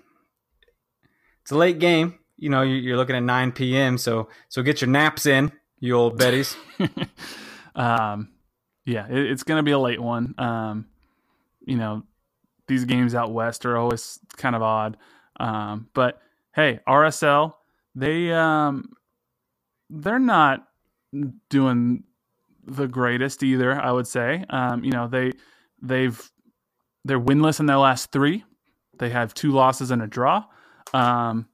[1.44, 2.20] It's a late game.
[2.36, 3.98] You know, you- you're looking at 9 p.m.
[3.98, 6.58] So so get your naps in, you old Betties.
[7.76, 8.30] um,
[8.86, 10.36] yeah, it, it's going to be a late one.
[10.38, 10.88] Um,
[11.66, 12.04] you know,
[12.68, 14.98] these games out west are always kind of odd.
[15.40, 16.22] Um, but
[16.56, 17.54] hey, RSL,
[17.96, 18.94] they um,
[19.90, 20.68] they're not
[21.50, 22.04] doing
[22.66, 23.74] the greatest either.
[23.74, 24.46] I would say.
[24.50, 25.32] Um, you know, they
[25.82, 26.32] they've
[27.06, 28.44] they're winless in their last three.
[29.00, 30.44] They have two losses and a draw.
[30.94, 31.48] Um,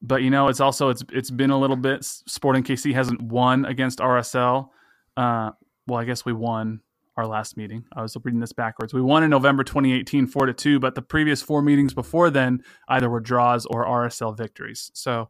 [0.00, 2.04] but you know, it's also it's it's been a little bit.
[2.04, 4.70] Sporting KC hasn't won against RSL.
[5.18, 5.50] Uh,
[5.86, 6.80] well, I guess we won
[7.16, 7.84] our last meeting.
[7.92, 8.94] I was reading this backwards.
[8.94, 10.78] We won in November 2018, four to two.
[10.78, 14.90] But the previous four meetings before then either were draws or RSL victories.
[14.94, 15.28] So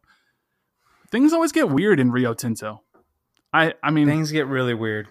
[1.11, 2.83] things always get weird in Rio Tinto.
[3.51, 5.07] I I mean, Things get really weird.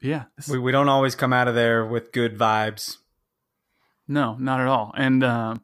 [0.00, 2.96] yeah, We, we don't always come out of there with good vibes.
[4.08, 4.92] no, not at all.
[4.96, 5.56] And uh,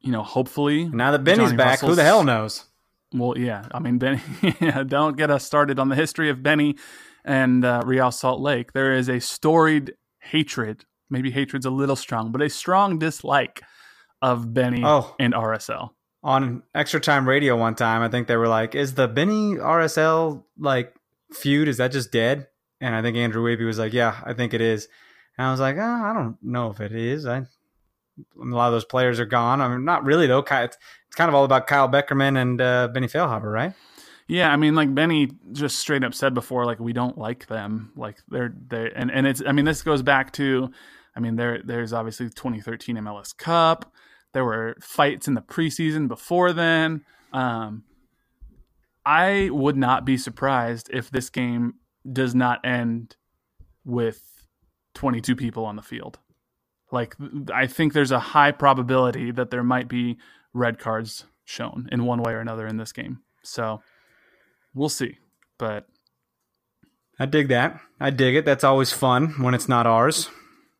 [0.00, 2.66] you know, hopefully now that Benny's Johnny back, who the hell knows?
[3.14, 3.66] Well, yeah.
[3.72, 4.20] I mean, Benny,
[4.60, 6.76] yeah, don't get us started on the history of Benny
[7.24, 8.72] and uh, Real Salt Lake.
[8.72, 13.62] There is a storied hatred, maybe hatred's a little strong, but a strong dislike
[14.20, 15.14] of Benny Oh.
[15.18, 15.90] and RSL.
[16.24, 20.44] On Extra Time Radio one time, I think they were like, "Is the Benny RSL
[20.58, 20.94] like
[21.32, 21.66] feud?
[21.66, 22.46] Is that just dead?"
[22.80, 24.86] And I think Andrew Wiebe was like, "Yeah, I think it is."
[25.36, 27.26] And I was like, oh, "I don't know if it is.
[27.26, 27.44] I, a
[28.36, 29.60] lot of those players are gone.
[29.60, 30.38] I mean, not really though.
[30.48, 30.76] It's
[31.08, 33.72] it's kind of all about Kyle Beckerman and uh, Benny Feilhaber, right?
[34.28, 37.92] Yeah, I mean, like Benny just straight up said before, like we don't like them.
[37.96, 39.42] Like they're they and and it's.
[39.46, 40.70] I mean, this goes back to,
[41.16, 43.92] I mean, there there's obviously 2013 MLS Cup.
[44.32, 47.04] There were fights in the preseason before then.
[47.32, 47.84] Um,
[49.04, 51.74] I would not be surprised if this game
[52.10, 53.16] does not end
[53.84, 54.46] with
[54.94, 56.18] 22 people on the field.
[56.90, 57.16] Like
[57.52, 60.18] I think there's a high probability that there might be
[60.52, 63.20] red cards shown in one way or another in this game.
[63.42, 63.82] So
[64.74, 65.18] we'll see.
[65.58, 65.86] But
[67.18, 67.80] I dig that.
[68.00, 68.44] I dig it.
[68.44, 70.28] That's always fun when it's not ours.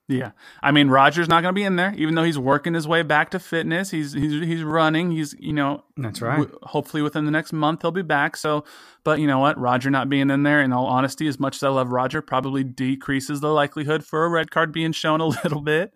[0.09, 2.89] yeah, I mean Roger's not going to be in there, even though he's working his
[2.89, 3.91] way back to fitness.
[3.91, 5.13] He's he's he's running.
[5.13, 6.39] He's you know That's right.
[6.41, 8.37] w- hopefully within the next month he'll be back.
[8.37, 8.65] So,
[9.05, 11.63] but you know what, Roger not being in there, in all honesty, as much as
[11.63, 15.61] I love Roger, probably decreases the likelihood for a red card being shown a little
[15.63, 15.95] bit.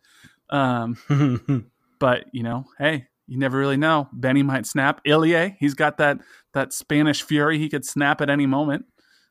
[0.50, 0.96] Um,
[1.98, 4.08] but you know, hey, you never really know.
[4.12, 5.00] Benny might snap.
[5.06, 6.18] Ilie, he's got that
[6.54, 7.58] that Spanish fury.
[7.58, 8.86] He could snap at any moment.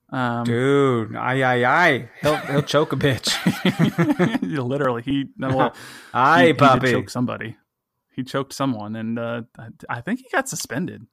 [0.10, 2.10] Um, Dude, aye, aye, aye.
[2.22, 3.34] He'll, he'll choke a bitch.
[4.68, 5.76] literally, he no, well,
[6.14, 7.58] aye, he, he choke somebody.
[8.16, 9.42] He choked someone, and uh,
[9.90, 11.08] I think he got suspended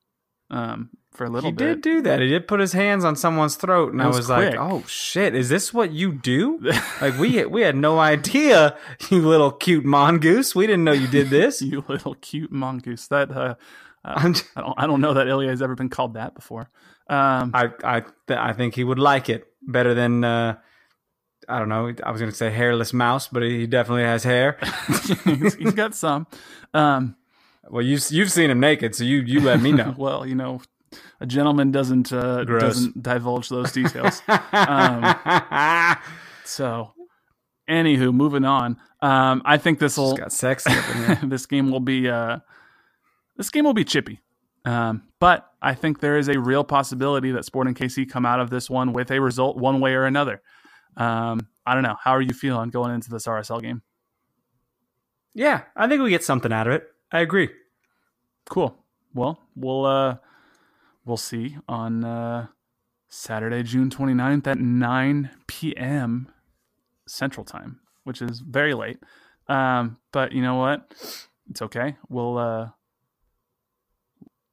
[0.53, 1.69] um, for a little He bit.
[1.69, 2.21] He did do that.
[2.21, 5.35] He did put his hands on someone's throat, and I was was like, "Oh shit,
[5.35, 6.61] is this what you do?"
[7.01, 8.77] like we we had no idea,
[9.11, 10.55] you little cute mongoose.
[10.55, 11.61] We didn't know you did this.
[11.63, 13.09] you little cute mongoose.
[13.09, 13.55] That uh,
[14.05, 16.71] uh, I don't I don't know that Ilya has ever been called that before.
[17.09, 20.57] Um, I I th- I think he would like it better than uh,
[21.49, 21.93] I don't know.
[22.05, 24.59] I was going to say hairless mouse, but he definitely has hair.
[25.25, 26.27] he's, he's got some.
[26.73, 27.17] Um,
[27.69, 29.95] well, you you've seen him naked, so you you let me know.
[29.99, 30.61] well, you know,
[31.21, 34.23] a gentleman doesn't uh, doesn't divulge those details.
[34.53, 35.15] um,
[36.45, 36.93] so,
[37.69, 38.79] anywho, moving on.
[39.01, 41.19] Um, I think this will got sexy up in here.
[41.25, 42.39] this game will be uh,
[43.37, 44.21] this game will be chippy.
[44.65, 48.51] Um, but I think there is a real possibility that Sporting KC come out of
[48.51, 50.41] this one with a result one way or another.
[50.97, 51.97] Um, I don't know.
[52.01, 53.83] How are you feeling going into this RSL game?
[55.35, 56.92] Yeah, I think we get something out of it.
[57.13, 57.51] I agree.
[58.49, 58.77] Cool.
[59.15, 60.17] Well, we'll uh
[61.05, 62.47] we'll see on uh
[63.09, 66.33] Saturday, June 29th at 9 p.m.
[67.07, 68.99] Central Time, which is very late.
[69.49, 70.91] Um, but you know what?
[71.51, 71.97] It's okay.
[72.09, 72.69] We'll uh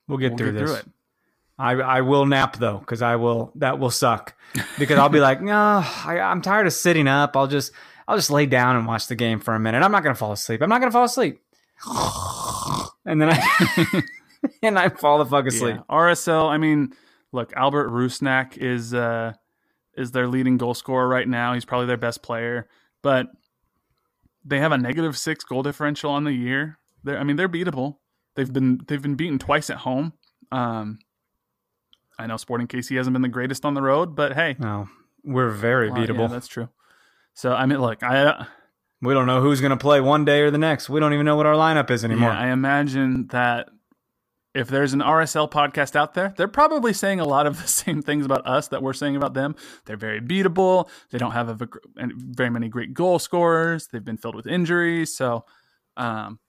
[0.07, 0.69] We'll get we'll through get this.
[0.71, 0.85] through it.
[1.57, 4.33] I I will nap though, because I will that will suck.
[4.77, 7.37] Because I'll be like, no, I, I'm tired of sitting up.
[7.37, 7.71] I'll just
[8.07, 9.83] I'll just lay down and watch the game for a minute.
[9.83, 10.61] I'm not gonna fall asleep.
[10.61, 11.41] I'm not gonna fall asleep.
[13.09, 14.01] And then I
[14.63, 15.75] and I fall the fuck asleep.
[15.77, 15.81] Yeah.
[15.95, 16.93] RSL, I mean,
[17.31, 19.33] look, Albert Rusnak is uh
[19.97, 21.53] is their leading goal scorer right now.
[21.53, 22.69] He's probably their best player,
[23.01, 23.27] but
[24.45, 26.77] they have a negative 6 goal differential on the year.
[27.03, 27.97] They're I mean, they're beatable.
[28.35, 30.13] They've been they've been beaten twice at home.
[30.51, 30.99] Um
[32.19, 34.87] I know Sporting KC hasn't been the greatest on the road, but hey, No,
[35.23, 36.29] we're very well, yeah, beatable.
[36.29, 36.69] that's true.
[37.33, 38.45] So I mean, look, I uh,
[39.01, 40.89] we don't know who's gonna play one day or the next.
[40.89, 42.31] We don't even know what our lineup is anymore.
[42.31, 43.69] Yeah, I imagine that
[44.55, 48.01] if there's an RSL podcast out there, they're probably saying a lot of the same
[48.01, 49.55] things about us that we're saying about them.
[49.85, 50.89] They're very beatable.
[51.11, 53.87] They don't have a, very many great goal scorers.
[53.87, 55.15] They've been filled with injuries.
[55.15, 55.45] So,
[55.97, 56.39] um,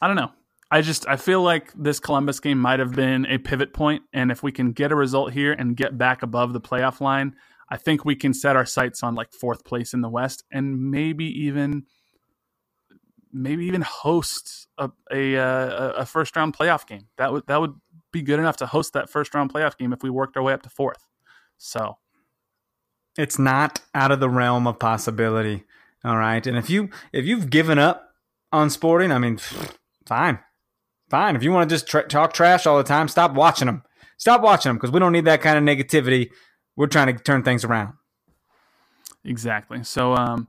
[0.00, 0.32] I don't know.
[0.70, 4.30] I just I feel like this Columbus game might have been a pivot point, and
[4.30, 7.34] if we can get a result here and get back above the playoff line,
[7.70, 10.90] I think we can set our sights on like fourth place in the West and
[10.90, 11.84] maybe even
[13.32, 17.06] maybe even host a a, uh, a first round playoff game.
[17.16, 17.74] That would that would
[18.12, 20.52] be good enough to host that first round playoff game if we worked our way
[20.52, 21.06] up to fourth.
[21.58, 21.98] So
[23.16, 25.64] it's not out of the realm of possibility.
[26.04, 28.12] All right, and if you if you've given up
[28.52, 29.38] on sporting, I mean,
[30.06, 30.38] fine,
[31.10, 31.36] fine.
[31.36, 33.82] If you want to just tra- talk trash all the time, stop watching them.
[34.16, 36.30] Stop watching them because we don't need that kind of negativity.
[36.78, 37.94] We're trying to turn things around.
[39.24, 39.82] Exactly.
[39.82, 40.46] So, um,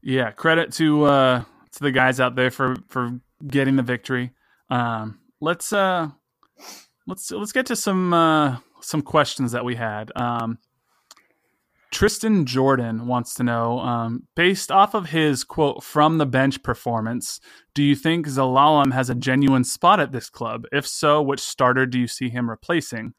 [0.00, 4.30] yeah, credit to uh, to the guys out there for for getting the victory.
[4.70, 6.10] Um, let's uh,
[7.08, 10.12] let's let's get to some uh, some questions that we had.
[10.14, 10.58] Um,
[11.90, 17.40] Tristan Jordan wants to know, um, based off of his quote from the bench performance,
[17.74, 20.66] do you think Zelalem has a genuine spot at this club?
[20.70, 23.14] If so, which starter do you see him replacing?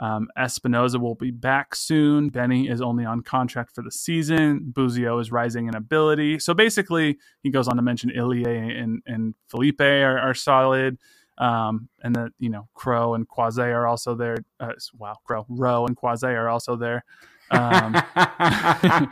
[0.00, 2.28] Um, Espinoza will be back soon.
[2.28, 4.72] Benny is only on contract for the season.
[4.74, 6.38] Busio is rising in ability.
[6.40, 10.98] So basically, he goes on to mention Ilie and, and Felipe are, are solid.
[11.38, 14.36] Um, and that, you know, Crow and Croizet are also there.
[14.60, 17.04] Uh, wow, Crow, Rowe and Croizet are also there.
[17.50, 19.08] Um, that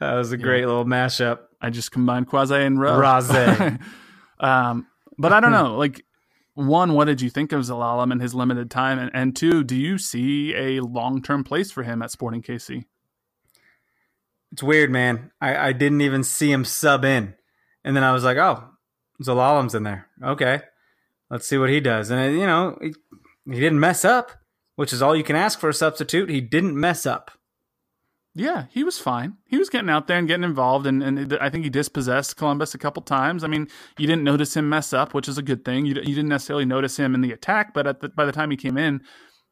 [0.00, 0.66] was a great yeah.
[0.66, 1.40] little mashup.
[1.60, 2.98] I just combined Croizet and Rowe.
[2.98, 3.78] Raze.
[4.40, 4.86] um,
[5.18, 5.76] but I don't know.
[5.76, 6.04] Like,
[6.54, 8.98] one, what did you think of Zelalem and his limited time?
[8.98, 12.84] And, and two, do you see a long term place for him at Sporting KC?
[14.52, 15.30] It's weird, man.
[15.40, 17.34] I, I didn't even see him sub in.
[17.84, 18.64] And then I was like, oh,
[19.22, 20.08] Zelalem's in there.
[20.22, 20.60] Okay.
[21.30, 22.10] Let's see what he does.
[22.10, 22.94] And, uh, you know, he,
[23.46, 24.32] he didn't mess up,
[24.74, 26.28] which is all you can ask for a substitute.
[26.28, 27.30] He didn't mess up.
[28.34, 29.38] Yeah, he was fine.
[29.46, 32.74] He was getting out there and getting involved, and, and I think he dispossessed Columbus
[32.74, 33.42] a couple times.
[33.42, 33.66] I mean,
[33.98, 35.84] you didn't notice him mess up, which is a good thing.
[35.84, 38.56] You, you didn't necessarily notice him in the attack, but the, by the time he
[38.56, 39.02] came in,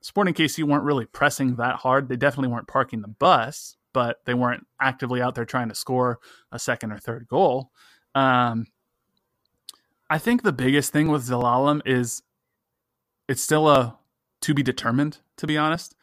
[0.01, 2.09] Sporting KC weren't really pressing that hard.
[2.09, 6.21] They definitely weren't parking the bus, but they weren't actively out there trying to score
[6.53, 7.73] a second or third goal.
[8.15, 8.67] Um,
[10.09, 12.23] I think the biggest thing with Zelalem is
[13.29, 13.99] it's still a
[14.43, 15.97] to be determined, to be honest.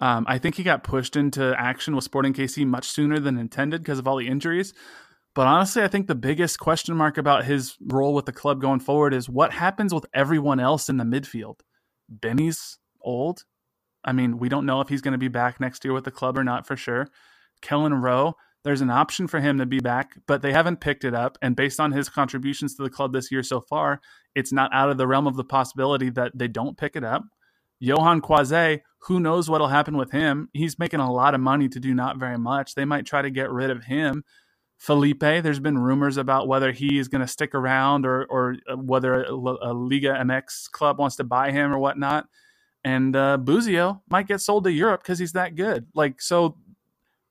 [0.00, 3.82] Um, I think he got pushed into action with Sporting KC much sooner than intended
[3.82, 4.72] because of all the injuries.
[5.34, 8.80] But honestly, I think the biggest question mark about his role with the club going
[8.80, 11.60] forward is what happens with everyone else in the midfield.
[12.08, 13.44] Benny's old.
[14.04, 16.10] I mean, we don't know if he's going to be back next year with the
[16.10, 17.08] club or not for sure.
[17.62, 18.34] Kelyn Rowe,
[18.64, 21.38] there's an option for him to be back, but they haven't picked it up.
[21.42, 24.00] And based on his contributions to the club this year so far,
[24.34, 27.22] it's not out of the realm of the possibility that they don't pick it up.
[27.82, 30.48] Yohan Croizet, who knows what'll happen with him?
[30.52, 32.74] He's making a lot of money to do not very much.
[32.74, 34.24] They might try to get rid of him.
[34.76, 38.76] Felipe, there's been rumors about whether he is going to stick around or or uh,
[38.76, 42.26] whether a, a, Liga MX club wants to buy him or whatnot.
[42.84, 45.86] And uh, Busio might get sold to Europe because he's that good.
[45.94, 46.56] Like so,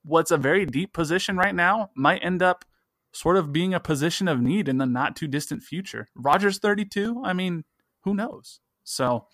[0.04, 2.66] what's a very deep position right now might end up
[3.14, 6.08] sort of being a position of need in the not too distant future.
[6.16, 7.22] Rogers 32.
[7.24, 7.64] I mean,
[8.02, 8.60] who knows?
[8.84, 9.28] So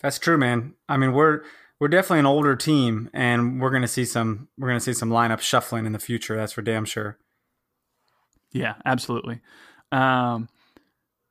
[0.00, 0.74] that's true, man.
[0.88, 1.42] I mean, we're
[1.80, 5.40] we're definitely an older team, and we're gonna see some we're gonna see some lineup
[5.40, 6.36] shuffling in the future.
[6.36, 7.18] That's for damn sure.
[8.52, 9.40] Yeah, absolutely.
[9.92, 10.48] Um,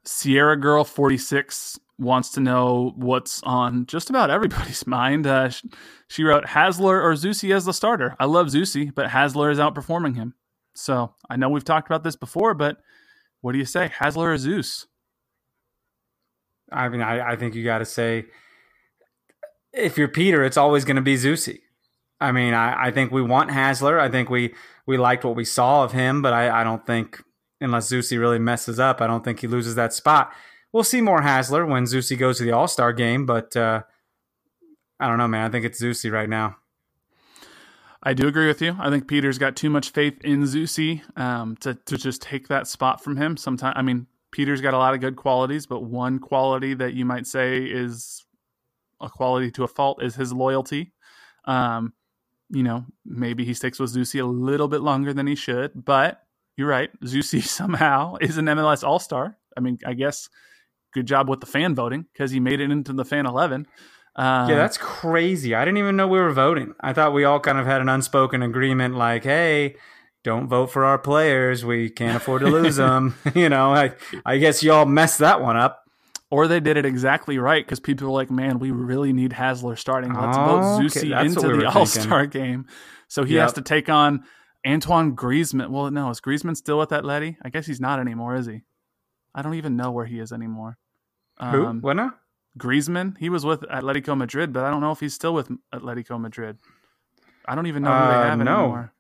[0.06, 5.28] Sierra Girl forty six wants to know what's on just about everybody's mind.
[5.28, 5.50] Uh,
[6.08, 8.16] she wrote Hasler or Zusi as the starter.
[8.20, 10.36] I love Zusi, but Hasler is outperforming him.
[10.76, 12.78] So I know we've talked about this before, but
[13.42, 14.86] what do you say, Hasler or Zeus?
[16.72, 18.26] I mean, I, I think you got to say
[19.74, 21.60] if you're Peter, it's always going to be Zusi.
[22.20, 24.00] I mean, I, I think we want Hasler.
[24.00, 24.54] I think we
[24.86, 27.24] we liked what we saw of him, but I, I don't think
[27.62, 30.34] unless Zusi really messes up, I don't think he loses that spot.
[30.72, 33.84] We'll see more Hasler when Zusi goes to the All Star game, but uh,
[35.00, 35.46] I don't know, man.
[35.46, 36.58] I think it's Zusi right now.
[38.02, 38.76] I do agree with you.
[38.80, 42.68] I think Peter's got too much faith in Zusi um, to to just take that
[42.68, 43.38] spot from him.
[43.38, 47.06] Sometimes, I mean, Peter's got a lot of good qualities, but one quality that you
[47.06, 48.26] might say is
[49.02, 50.94] a quality to a fault is his loyalty.
[51.46, 51.94] Um,
[52.50, 56.22] you know, maybe he sticks with Zusi a little bit longer than he should, but
[56.56, 56.90] you're right.
[57.02, 59.38] Zusi somehow is an MLS All Star.
[59.56, 60.30] I mean, I guess
[60.94, 63.68] good job with the fan voting because he made it into the fan 11.
[64.16, 65.54] Um, yeah, that's crazy.
[65.54, 66.74] I didn't even know we were voting.
[66.82, 69.76] I thought we all kind of had an unspoken agreement like, hey,
[70.24, 71.64] don't vote for our players.
[71.64, 73.16] We can't afford to lose them.
[73.36, 73.94] you know, I,
[74.26, 75.84] I guess y'all messed that one up.
[76.30, 79.78] Or they did it exactly right because people were like, "Man, we really need Hasler
[79.78, 80.14] starting.
[80.14, 82.66] Let's Oh, vote okay, Zusi that's into we the All Star game."
[83.08, 84.24] So he has to take on
[84.66, 85.70] Antoine Griezmann.
[85.70, 87.38] Well, no, is Griezmann still with Atleti?
[87.44, 88.62] I guess he's not anymore, is he?
[89.34, 90.78] I don't even know where he is anymore.
[91.40, 91.66] Who?
[91.66, 92.14] Um, What now?
[92.58, 96.20] Griezmann, he was with Atletico Madrid, but I don't know if he's still with Atletico
[96.20, 96.58] Madrid.
[97.46, 98.60] I don't even know who they Uh, have no.
[98.64, 98.94] anymore.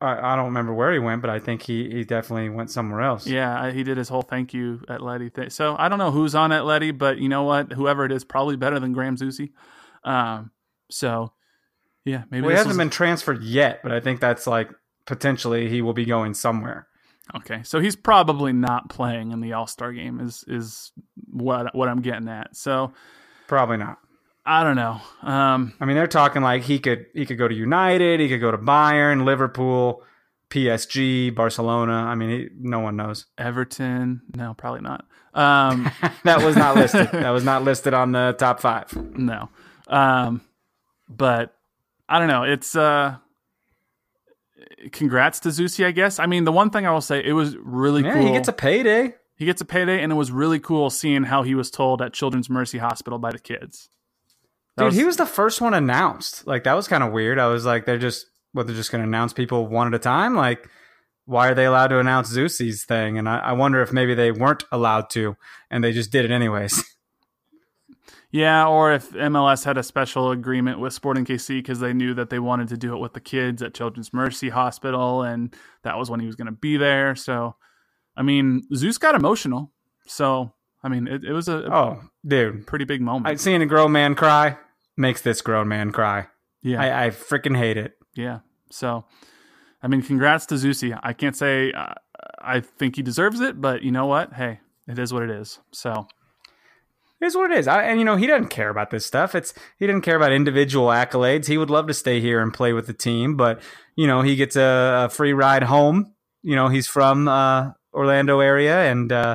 [0.00, 3.00] I, I don't remember where he went, but I think he, he definitely went somewhere
[3.00, 3.26] else.
[3.26, 5.50] Yeah, he did his whole thank you Atleti thing.
[5.50, 7.72] So I don't know who's on Atleti, but you know what?
[7.72, 9.50] Whoever it is, probably better than Graham Zusi.
[10.04, 10.50] Um,
[10.90, 11.32] so
[12.04, 14.70] yeah, maybe well, he hasn't was- been transferred yet, but I think that's like
[15.04, 16.86] potentially he will be going somewhere.
[17.36, 17.62] okay.
[17.64, 20.20] So he's probably not playing in the All Star game.
[20.20, 20.92] Is is
[21.30, 22.54] what what I'm getting at.
[22.56, 22.92] So
[23.48, 23.98] Probably not.
[24.50, 25.00] I don't know.
[25.22, 28.40] Um, I mean, they're talking like he could he could go to United, he could
[28.40, 30.02] go to Bayern, Liverpool,
[30.50, 31.92] PSG, Barcelona.
[31.92, 33.26] I mean, he, no one knows.
[33.36, 35.04] Everton, no, probably not.
[35.34, 35.90] Um,
[36.24, 37.08] that was not listed.
[37.12, 38.90] that was not listed on the top five.
[39.16, 39.50] no.
[39.86, 40.40] Um,
[41.08, 41.54] but
[42.08, 42.44] I don't know.
[42.44, 43.16] It's uh,
[44.92, 46.18] congrats to Zusi, I guess.
[46.18, 48.26] I mean, the one thing I will say, it was really Yeah, cool.
[48.26, 49.14] he gets a payday.
[49.36, 52.12] he gets a payday, and it was really cool seeing how he was told at
[52.12, 53.88] Children's Mercy Hospital by the kids.
[54.78, 56.46] Dude, he was the first one announced.
[56.46, 57.38] Like that was kind of weird.
[57.38, 59.98] I was like, they're just what they're just going to announce people one at a
[59.98, 60.34] time.
[60.34, 60.68] Like,
[61.26, 63.18] why are they allowed to announce Zusi's thing?
[63.18, 65.36] And I, I wonder if maybe they weren't allowed to,
[65.70, 66.82] and they just did it anyways.
[68.30, 72.28] Yeah, or if MLS had a special agreement with Sporting KC because they knew that
[72.28, 76.10] they wanted to do it with the kids at Children's Mercy Hospital, and that was
[76.10, 77.14] when he was going to be there.
[77.16, 77.56] So,
[78.14, 79.72] I mean, Zeus got emotional.
[80.06, 80.52] So,
[80.82, 83.28] I mean, it, it was a, a oh, dude, pretty big moment.
[83.28, 84.58] I'd seen a grown man cry
[84.98, 86.26] makes this grown man cry.
[86.62, 87.96] yeah, I, I freaking hate it.
[88.14, 88.40] yeah.
[88.70, 89.06] So,
[89.82, 90.98] I mean, congrats to Zusi.
[91.02, 91.94] I can't say uh,
[92.40, 94.34] I think he deserves it, but you know what?
[94.34, 95.58] Hey, it is what it is.
[95.72, 96.06] So,
[97.20, 97.66] Here's what it is.
[97.66, 99.34] I, and you know, he doesn't care about this stuff.
[99.34, 101.46] It's he didn't care about individual accolades.
[101.46, 103.60] He would love to stay here and play with the team, but
[103.96, 106.14] you know, he gets a, a free ride home.
[106.42, 109.34] You know, he's from uh, Orlando area, and uh,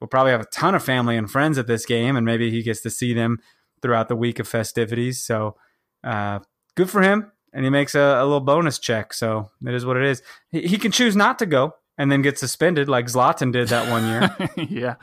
[0.00, 2.62] we'll probably have a ton of family and friends at this game, and maybe he
[2.62, 3.38] gets to see them
[3.82, 5.22] throughout the week of festivities.
[5.24, 5.56] So,
[6.04, 6.40] uh,
[6.74, 7.32] good for him.
[7.52, 9.12] And he makes a, a little bonus check.
[9.14, 10.22] So it is what it is.
[10.50, 13.90] He, he can choose not to go and then get suspended, like Zlatan did that
[13.90, 14.66] one year.
[14.68, 14.94] yeah,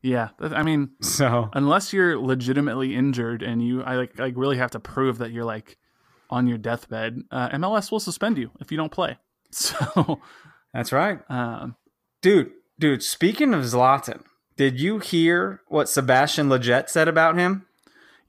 [0.00, 0.28] yeah.
[0.40, 4.80] I mean, so unless you're legitimately injured and you I like like really have to
[4.80, 5.76] prove that you're like
[6.30, 9.18] on your deathbed, uh, MLS will suspend you if you don't play.
[9.50, 10.20] So,
[10.74, 11.20] that's right.
[11.30, 11.74] um,
[12.20, 14.22] Dude, dude, speaking of Zlatan,
[14.56, 17.64] did you hear what Sebastian Lletget said about him?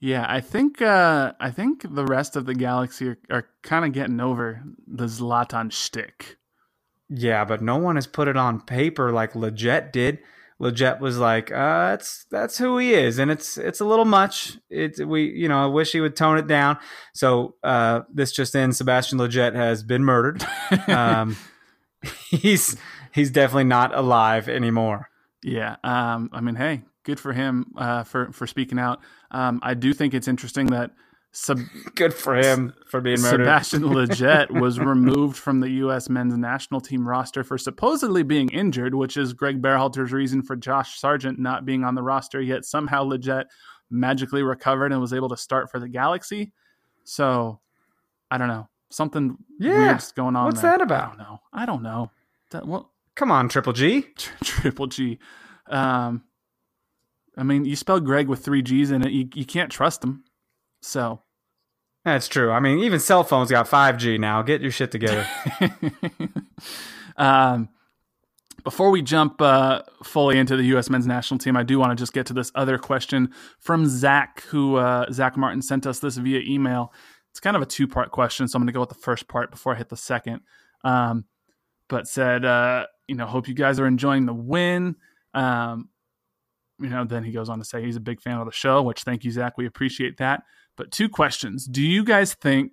[0.00, 3.92] Yeah, I think uh, I think the rest of the galaxy are, are kind of
[3.92, 6.38] getting over the Zlatan shtick.
[7.10, 10.20] Yeah, but no one has put it on paper like Lletget did.
[10.58, 14.58] Lletget was like, uh, that's that's who he is, and it's it's a little much.
[14.70, 16.78] It's we, you know, I wish he would tone it down.
[17.12, 20.46] So uh, this just in, Sebastian Lletget has been murdered.
[20.88, 21.36] um,
[22.30, 22.76] he's
[23.12, 25.10] he's definitely not alive anymore.
[25.42, 29.00] Yeah, um, I mean, hey, good for him uh, for for speaking out.
[29.30, 30.92] Um, I do think it's interesting that
[31.32, 31.58] sub-
[31.94, 33.44] Good for him for being murdered.
[33.44, 36.08] Sebastian Lletget was removed from the U.S.
[36.08, 40.98] men's national team roster for supposedly being injured, which is Greg Berhalter's reason for Josh
[41.00, 42.40] Sargent not being on the roster.
[42.40, 43.44] Yet somehow Lletget
[43.90, 46.52] magically recovered and was able to start for the Galaxy.
[47.04, 47.60] So
[48.30, 49.78] I don't know something Yeah.
[49.88, 50.44] weird's going on.
[50.46, 50.72] What's there.
[50.72, 51.14] that about?
[51.14, 51.38] I don't know.
[51.52, 52.10] I don't know.
[52.50, 54.02] That, well, Come on, Triple G.
[54.44, 55.18] Triple G.
[55.68, 56.22] Um,
[57.40, 59.10] I mean, you spell Greg with three G's in it.
[59.10, 60.24] You you can't trust him.
[60.82, 61.22] So
[62.04, 62.52] That's true.
[62.52, 64.42] I mean, even cell phones got 5G now.
[64.42, 65.26] Get your shit together.
[67.16, 67.70] um,
[68.62, 70.90] before we jump uh, fully into the U.S.
[70.90, 74.42] men's national team, I do want to just get to this other question from Zach,
[74.48, 76.92] who uh, Zach Martin sent us this via email.
[77.30, 79.28] It's kind of a two part question, so I'm going to go with the first
[79.28, 80.40] part before I hit the second.
[80.84, 81.24] Um,
[81.88, 84.96] but said, uh, you know, hope you guys are enjoying the win.
[85.32, 85.88] Um,
[86.80, 88.82] you know, then he goes on to say he's a big fan of the show,
[88.82, 89.56] which thank you, Zach.
[89.56, 90.42] We appreciate that.
[90.76, 92.72] But two questions: Do you guys think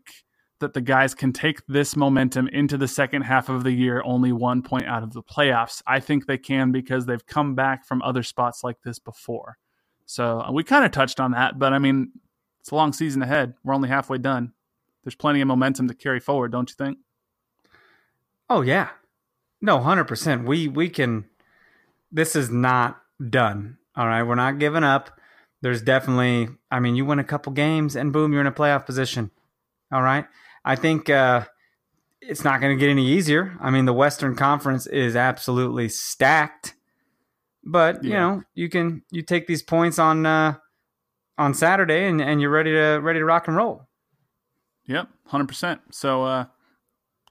[0.59, 4.31] that the guys can take this momentum into the second half of the year, only
[4.31, 5.83] one point out of the playoffs.
[5.85, 9.57] I think they can because they've come back from other spots like this before.
[10.05, 12.11] So uh, we kind of touched on that, but I mean,
[12.59, 13.53] it's a long season ahead.
[13.63, 14.53] We're only halfway done.
[15.03, 16.97] There's plenty of momentum to carry forward, don't you think?
[18.49, 18.89] Oh yeah.
[19.61, 20.45] No, 100%.
[20.45, 21.25] We we can
[22.11, 23.77] this is not done.
[23.97, 25.19] All right, we're not giving up.
[25.61, 28.85] There's definitely I mean, you win a couple games and boom, you're in a playoff
[28.85, 29.31] position.
[29.91, 30.25] All right?
[30.63, 31.45] I think uh
[32.21, 33.55] it's not going to get any easier.
[33.61, 36.73] I mean, the Western Conference is absolutely stacked.
[37.63, 40.55] but you know, you can you take these points on uh,
[41.37, 43.87] on Saturday, and, and you're ready to ready to rock and roll.
[44.87, 45.81] Yep, hundred percent.
[45.91, 46.45] So, uh,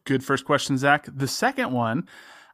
[0.04, 1.08] good first question, Zach.
[1.12, 2.06] The second one,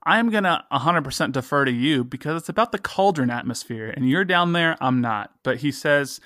[0.05, 4.25] I'm gonna hundred percent defer to you because it's about the cauldron atmosphere, and you're
[4.25, 4.77] down there.
[4.81, 5.31] I'm not.
[5.43, 6.21] But he says,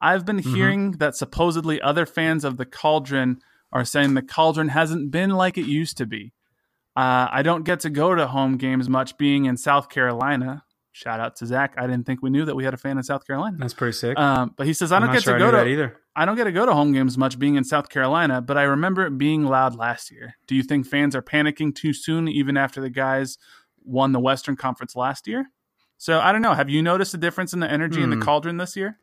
[0.00, 3.40] I've been hearing that supposedly other fans of the cauldron
[3.72, 6.32] are saying the cauldron hasn't been like it used to be.
[6.96, 10.64] Uh, I don't get to go to home games much, being in South Carolina.
[10.92, 11.74] Shout out to Zach.
[11.78, 13.56] I didn't think we knew that we had a fan in South Carolina.
[13.60, 14.18] That's pretty sick.
[14.18, 15.96] Um, but he says I I'm don't get sure to go to that either.
[16.20, 18.64] I don't get to go to home games much being in South Carolina, but I
[18.64, 20.34] remember it being loud last year.
[20.46, 23.38] Do you think fans are panicking too soon, even after the guys
[23.84, 25.46] won the Western Conference last year?
[25.96, 26.52] So I don't know.
[26.52, 28.18] Have you noticed a difference in the energy in Hmm.
[28.18, 28.98] the Cauldron this year?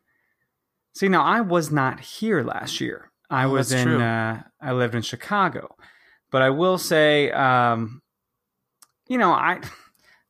[0.94, 3.10] See, now I was not here last year.
[3.28, 5.74] I Oh, was in, uh, I lived in Chicago,
[6.30, 8.00] but I will say, um,
[9.08, 9.60] you know, I,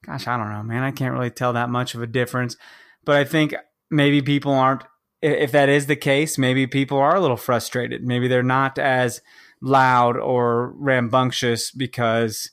[0.06, 0.82] gosh, I don't know, man.
[0.84, 2.56] I can't really tell that much of a difference.
[3.04, 3.54] But I think
[3.90, 4.84] maybe people aren't.
[5.20, 8.04] If that is the case, maybe people are a little frustrated.
[8.04, 9.20] Maybe they're not as
[9.60, 12.50] loud or rambunctious because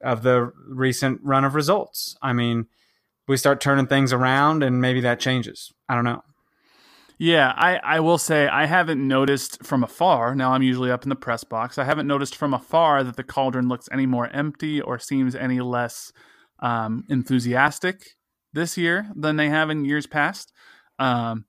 [0.00, 2.16] of the recent run of results.
[2.22, 2.66] I mean,
[3.26, 5.72] we start turning things around, and maybe that changes.
[5.88, 6.22] I don't know.
[7.18, 10.34] Yeah, I, I will say I haven't noticed from afar.
[10.34, 11.78] Now I'm usually up in the press box.
[11.78, 15.60] I haven't noticed from afar that the cauldron looks any more empty or seems any
[15.60, 16.12] less
[16.60, 18.16] um, enthusiastic
[18.52, 20.52] this year than they have in years past.
[20.98, 21.46] Um,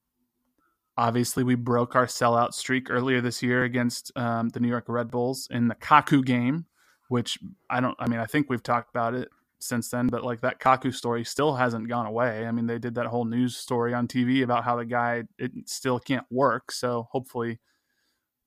[0.98, 5.12] obviously, we broke our sellout streak earlier this year against um, the New York Red
[5.12, 6.66] Bulls in the Kaku game,
[7.10, 7.38] which
[7.70, 7.96] I don't.
[8.00, 9.30] I mean, I think we've talked about it
[9.60, 12.46] since then, but like that Kaku story still hasn't gone away.
[12.46, 15.52] I mean, they did that whole news story on TV about how the guy it
[15.66, 16.72] still can't work.
[16.72, 17.60] So hopefully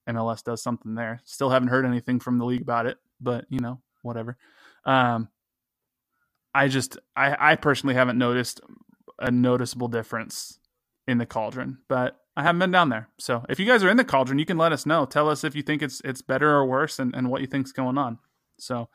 [0.09, 1.21] MLS does something there.
[1.25, 4.37] Still haven't heard anything from the league about it, but you know, whatever.
[4.85, 5.29] Um,
[6.55, 8.61] I just I, I personally haven't noticed
[9.19, 10.59] a noticeable difference
[11.07, 13.09] in the cauldron, but I haven't been down there.
[13.19, 15.05] So if you guys are in the cauldron, you can let us know.
[15.05, 17.71] Tell us if you think it's it's better or worse and, and what you think's
[17.71, 18.19] going on.
[18.59, 18.89] So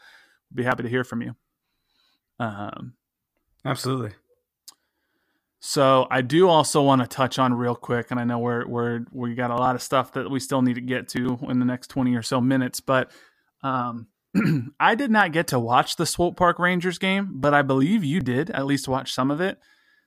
[0.51, 1.35] be happy to hear from you.
[2.39, 2.93] Um
[3.63, 4.11] Absolutely.
[5.59, 9.05] so I do also want to touch on real quick, and I know we're we're
[9.11, 11.65] we got a lot of stuff that we still need to get to in the
[11.65, 13.11] next twenty or so minutes, but
[13.61, 14.07] um,
[14.79, 18.21] I did not get to watch the Swope Park Rangers game, but I believe you
[18.21, 19.59] did at least watch some of it.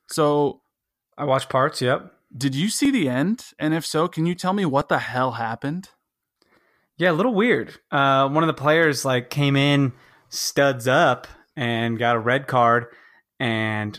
[0.08, 0.60] So
[1.16, 1.80] I watched parts.
[1.80, 2.12] Yep.
[2.36, 3.46] Did you see the end?
[3.58, 5.90] And if so, can you tell me what the hell happened?
[6.96, 7.78] Yeah, a little weird.
[7.90, 9.92] Uh, one of the players like came in
[10.28, 11.26] studs up
[11.56, 12.86] and got a red card,
[13.38, 13.98] and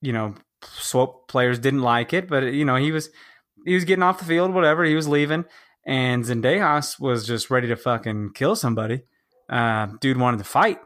[0.00, 3.10] you know, swope players didn't like it, but you know he was
[3.64, 4.84] he was getting off the field, whatever.
[4.84, 5.44] He was leaving,
[5.84, 9.02] and Zendejas was just ready to fucking kill somebody.
[9.48, 10.78] Uh, dude wanted to fight,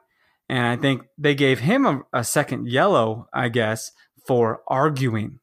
[0.49, 3.93] and I think they gave him a, a second yellow, I guess,
[4.27, 5.41] for arguing.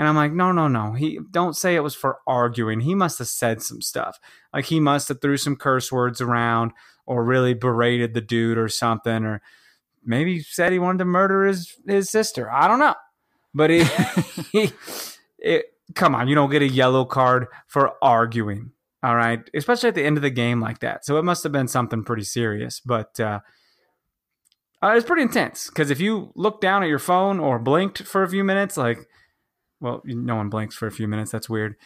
[0.00, 0.94] And I'm like, no, no, no.
[0.94, 2.80] He don't say it was for arguing.
[2.80, 4.18] He must have said some stuff.
[4.50, 6.72] Like he must have threw some curse words around
[7.04, 9.42] or really berated the dude or something, or
[10.02, 12.50] maybe said he wanted to murder his his sister.
[12.50, 12.94] I don't know.
[13.52, 13.84] But he,
[14.52, 14.72] he
[15.38, 18.72] it, come on, you don't get a yellow card for arguing.
[19.02, 21.04] All right, especially at the end of the game like that.
[21.04, 22.80] So it must have been something pretty serious.
[22.80, 23.40] But uh,
[24.82, 28.22] uh, it's pretty intense because if you look down at your phone or blinked for
[28.22, 29.06] a few minutes, like,
[29.80, 31.30] well, no one blinks for a few minutes.
[31.30, 31.76] That's weird.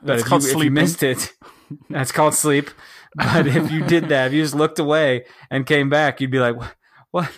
[0.00, 1.32] But That's if you, called if you missed it,
[1.90, 2.70] that's called sleep.
[3.14, 6.40] But if you did that, if you just looked away and came back, you'd be
[6.40, 6.74] like, "What?
[7.10, 7.30] what?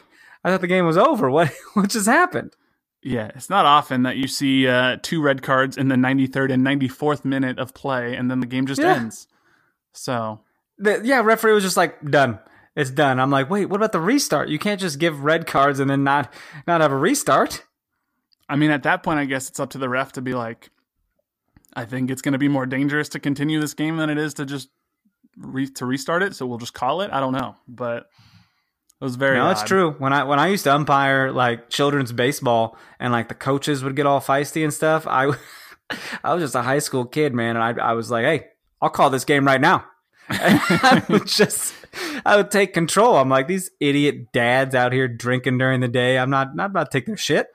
[0.44, 1.30] I thought the game was over.
[1.30, 1.52] What?
[1.74, 2.54] What just happened?"
[3.02, 6.64] Yeah, it's not often that you see uh, two red cards in the 93rd and
[6.66, 8.94] 94th minute of play, and then the game just Yeah.
[8.94, 9.26] ends.
[9.92, 10.40] So
[10.78, 12.38] The, yeah, referee was just like, "Done.
[12.76, 14.48] It's done." I'm like, "Wait, what about the restart?
[14.48, 16.32] You can't just give red cards and then not
[16.66, 17.64] not have a restart."
[18.48, 20.70] I mean, at that point, I guess it's up to the ref to be like,
[21.74, 24.34] I think it's going to be more dangerous to continue this game than it is
[24.34, 24.68] to just
[25.36, 26.34] re- to restart it.
[26.34, 27.10] So we'll just call it.
[27.12, 28.08] I don't know, but
[29.00, 29.36] it was very.
[29.36, 29.92] no, it's true.
[29.98, 33.96] When I when I used to umpire like children's baseball and like the coaches would
[33.96, 35.32] get all feisty and stuff, I
[36.24, 38.46] I was just a high school kid, man, and I I was like, "Hey,
[38.80, 39.84] I'll call this game right now."
[40.30, 41.74] I would just
[42.24, 43.16] I would take control.
[43.16, 46.18] I'm like these idiot dads out here drinking during the day.
[46.18, 47.48] I'm not not about to take their shit.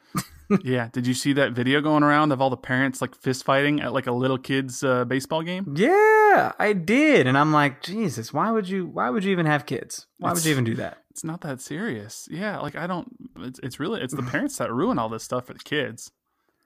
[0.64, 0.90] Yeah.
[0.92, 3.94] Did you see that video going around of all the parents like fist fighting at
[3.94, 5.74] like a little kid's uh, baseball game?
[5.76, 8.88] Yeah, I did, and I'm like, Jesus, why would you?
[8.88, 10.08] Why would you even have kids?
[10.18, 10.98] Why would you even do that?
[11.12, 12.28] It's not that serious.
[12.32, 12.60] Yeah.
[12.60, 13.08] Like I don't.
[13.38, 16.12] It's, it's really it's the parents that ruin all this stuff for the kids.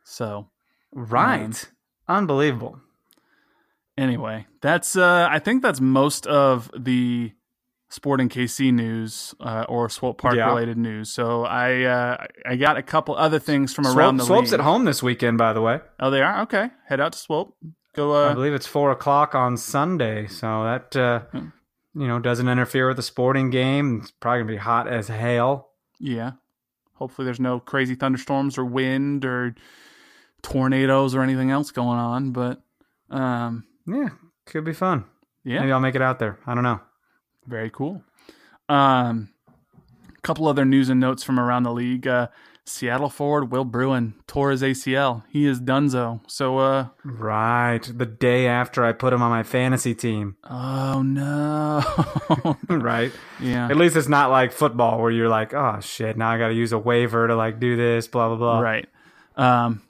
[0.03, 0.49] So
[0.91, 1.69] Right,
[2.07, 2.79] unbelievable.
[3.97, 7.31] anyway, that's uh I think that's most of the
[7.93, 10.47] Sporting KC news uh, or Swope Park Yeah.
[10.47, 11.11] related news.
[11.11, 14.59] So I uh, I got a couple other things from Swope, around the Swope's league.
[14.59, 15.79] at home this weekend, by the way.
[15.99, 16.71] Oh, they are okay.
[16.87, 17.55] Head out to Swope.
[17.93, 18.11] Go.
[18.13, 21.49] I Uh, believe it's four o'clock on Sunday, so that uh, Hmm.
[21.93, 23.99] you know doesn't interfere with the sporting game.
[24.01, 25.69] It's probably gonna be hot as hell.
[25.99, 26.31] yeah.
[26.95, 29.53] Hopefully, there's no crazy thunderstorms or wind or
[30.41, 32.31] tornadoes or anything else going on.
[32.31, 32.61] But
[33.09, 34.09] um, Yeah,
[34.45, 35.05] could be fun.
[35.43, 36.39] yeah, Maybe I'll make it out there.
[36.47, 36.79] I don't know.
[37.47, 38.03] Very cool.
[38.69, 39.29] Um,
[40.17, 42.07] a couple other news and notes from around the league.
[42.07, 42.27] Uh,
[42.65, 45.23] Seattle forward Will Bruin tore his ACL.
[45.29, 46.21] He is donezo.
[46.27, 50.37] So, uh, Right, the day after I put him on my fantasy team.
[50.49, 51.83] oh no.
[52.69, 53.11] right.
[53.41, 53.67] yeah.
[53.69, 56.53] At least it's not like football where you're like, oh shit, now I got to
[56.53, 58.59] use a waiver to like do this, blah blah blah.
[58.61, 58.87] Right.
[59.35, 59.81] Um,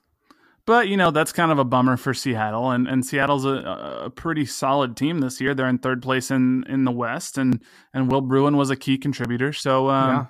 [0.65, 4.09] but you know that's kind of a bummer for Seattle, and, and Seattle's a, a
[4.09, 5.53] pretty solid team this year.
[5.53, 7.61] They're in third place in, in the West, and
[7.93, 9.53] and Will Bruin was a key contributor.
[9.53, 10.25] So um, Yeah.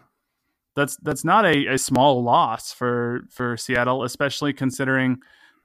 [0.76, 5.18] that's that's not a, a small loss for for Seattle, especially considering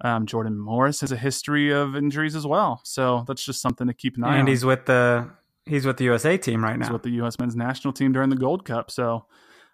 [0.05, 2.81] um, Jordan Morris has a history of injuries as well.
[2.85, 4.39] So that's just something to keep an eye on.
[4.41, 5.29] And he's with the
[5.67, 6.93] he's with the USA team right He's now.
[6.93, 7.39] with the U.S.
[7.39, 8.91] men's national team during the Gold Cup.
[8.91, 9.27] So,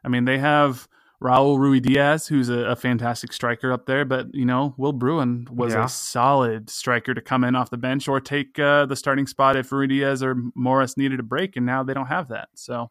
[0.05, 0.89] I mean, they have
[1.25, 5.73] Raul Ruidíaz, who's a, a fantastic striker up there, but you know, Will Bruin was
[5.73, 5.87] Yeah.
[5.87, 9.57] a solid striker to come in off the bench or take uh, the starting spot
[9.57, 12.49] if Ruidíaz or Morris needed a break, and now they don't have that.
[12.55, 12.91] So,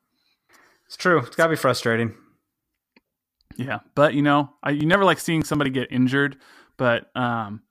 [0.88, 1.20] It's true.
[1.20, 2.16] It's got to be frustrating.
[3.56, 6.38] yeah, but you know, I, you never like seeing somebody get injured,
[6.78, 7.62] but um,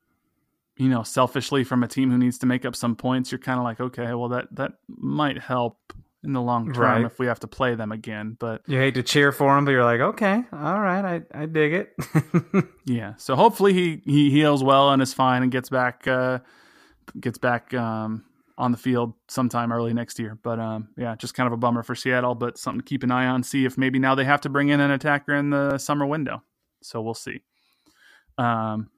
[0.77, 3.59] you know, selfishly from a team who needs to make up some points, you're kind
[3.59, 5.93] of like, okay, well that that might help
[6.25, 7.05] in the long term Right.
[7.05, 8.63] if we have to play them again, but.
[8.67, 11.73] You hate to cheer for him, but you're like, okay, all right, I I dig
[11.73, 12.65] it.
[12.85, 13.15] Yeah.
[13.17, 16.41] So hopefully he he heals well and is fine and gets back uh
[17.21, 18.25] gets back um
[18.59, 20.37] on the field sometime early next year.
[20.43, 23.11] But um yeah, just kind of a bummer for Seattle, but something to keep an
[23.11, 25.79] eye on, see if maybe now they have to bring in an attacker in the
[25.79, 26.43] summer window.
[26.83, 27.43] So we'll see.
[28.39, 28.91] Um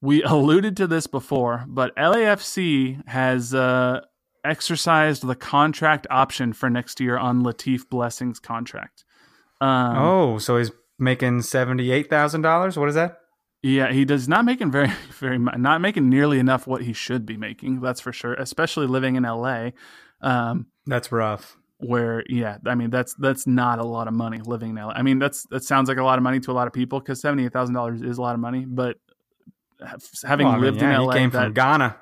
[0.00, 4.02] we alluded to this before, but LAFC has uh
[4.44, 9.04] exercised the contract option for next year on Latif Blessing's contract.
[9.60, 12.76] Um, oh, so he's making seventy eight thousand dollars.
[12.76, 13.18] What is that?
[13.62, 14.88] Yeah, he does not making very
[15.18, 17.80] very mu- not making nearly enough what he should be making.
[17.80, 18.34] That's for sure.
[18.34, 19.70] Especially living in LA,
[20.20, 21.56] um, That's rough.
[21.78, 24.92] where yeah, I mean that's that's not a lot of money living in LA.
[24.96, 26.98] I mean that's that sounds like a lot of money to a lot of people
[26.98, 28.64] because seventy eight thousand dollars is a lot of money.
[28.66, 28.96] But
[30.24, 31.96] having Well, I mean, lived yeah, in LA, he came that, from Ghana.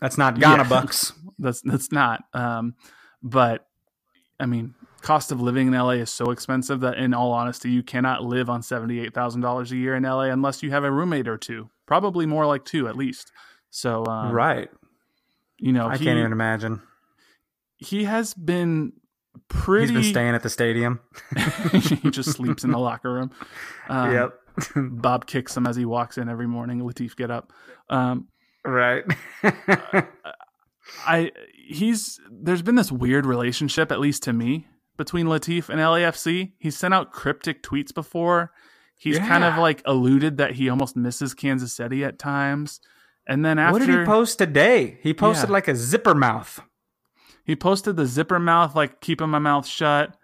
[0.00, 0.68] That's not Ghana Yeah.
[0.68, 1.12] bucks.
[1.38, 2.24] that's that's not.
[2.32, 2.74] Um,
[3.22, 3.66] but
[4.38, 7.82] I mean, cost of living in LA is so expensive that, in all honesty, you
[7.82, 10.90] cannot live on seventy eight thousand dollars a year in LA unless you have a
[10.90, 11.68] roommate or two.
[11.86, 13.32] Probably more like two at least.
[13.70, 14.70] So um, right.
[15.58, 16.80] you know, I he, can't even imagine.
[17.76, 18.92] he has been
[19.48, 19.92] pretty.
[19.92, 21.00] He's been staying at the stadium.
[21.72, 23.30] he just sleeps in the locker room.
[23.88, 24.34] Um, yep.
[24.76, 26.80] Bob kicks him as he walks in every morning.
[26.80, 27.52] Latif, get up.
[27.88, 28.28] Um,
[28.64, 29.04] right.
[31.06, 31.30] I
[31.68, 36.52] he's there's been this weird relationship, at least to me, between Latif and LAFC.
[36.58, 38.52] He's sent out cryptic tweets before.
[38.96, 42.80] He's kind of like alluded that he almost misses Kansas City at times.
[43.26, 44.98] And then after what did he post today?
[45.02, 45.52] He posted Yeah.
[45.54, 46.60] like a zipper mouth.
[47.44, 50.16] he posted the zipper mouth, like keeping my mouth shut,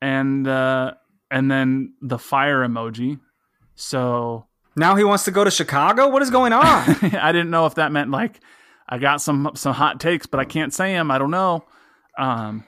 [0.00, 0.94] and uh,
[1.30, 3.20] and then the fire emoji.
[3.76, 4.46] So
[4.76, 6.08] Now he wants to go to Chicago.
[6.08, 6.62] What is going on?
[6.64, 8.40] I didn't know if that meant like
[8.88, 11.10] I got some some hot takes, but I can't say them.
[11.10, 11.64] I don't know.
[12.18, 12.64] Um,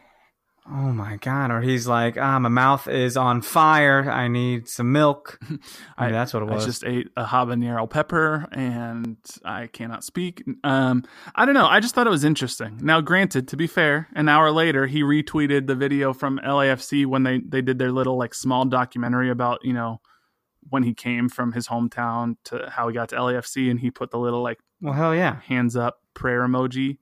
[0.66, 1.50] oh my god!
[1.50, 4.10] Or he's like, ah, my mouth is on fire.
[4.10, 5.38] I need some milk.
[5.98, 6.62] I that's what it was.
[6.62, 10.42] I just ate a habanero pepper and I cannot speak.
[10.64, 11.04] Um,
[11.34, 11.66] I don't know.
[11.66, 12.78] I just thought it was interesting.
[12.80, 17.24] Now, granted, to be fair, an hour later he retweeted the video from LAFC when
[17.24, 20.00] they they did their little like small documentary about you know
[20.68, 24.10] when he came from his hometown to how he got to LAFC, and he put
[24.10, 25.40] the little like well, hell yeah.
[25.42, 26.98] hands up prayer emoji.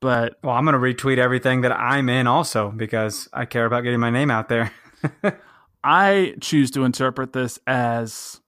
[0.00, 4.00] But Well, I'm gonna retweet everything that I'm in also because I care about getting
[4.00, 4.72] my name out there.
[5.84, 8.40] I choose to interpret this as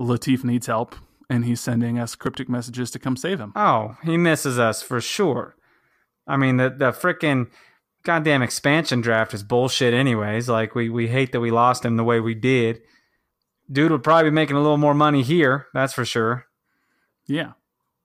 [0.00, 0.94] Latif needs help,
[1.30, 3.52] and he's sending us cryptic messages to come save him.
[3.56, 5.56] Oh, he misses us for sure.
[6.26, 7.48] I mean, the the freaking
[8.04, 9.94] goddamn expansion draft is bullshit.
[9.94, 12.80] Anyways, like we we hate that we lost him the way we did.
[13.72, 15.66] Dude would probably be making a little more money here.
[15.72, 16.46] That's for sure.
[17.26, 17.52] Yeah,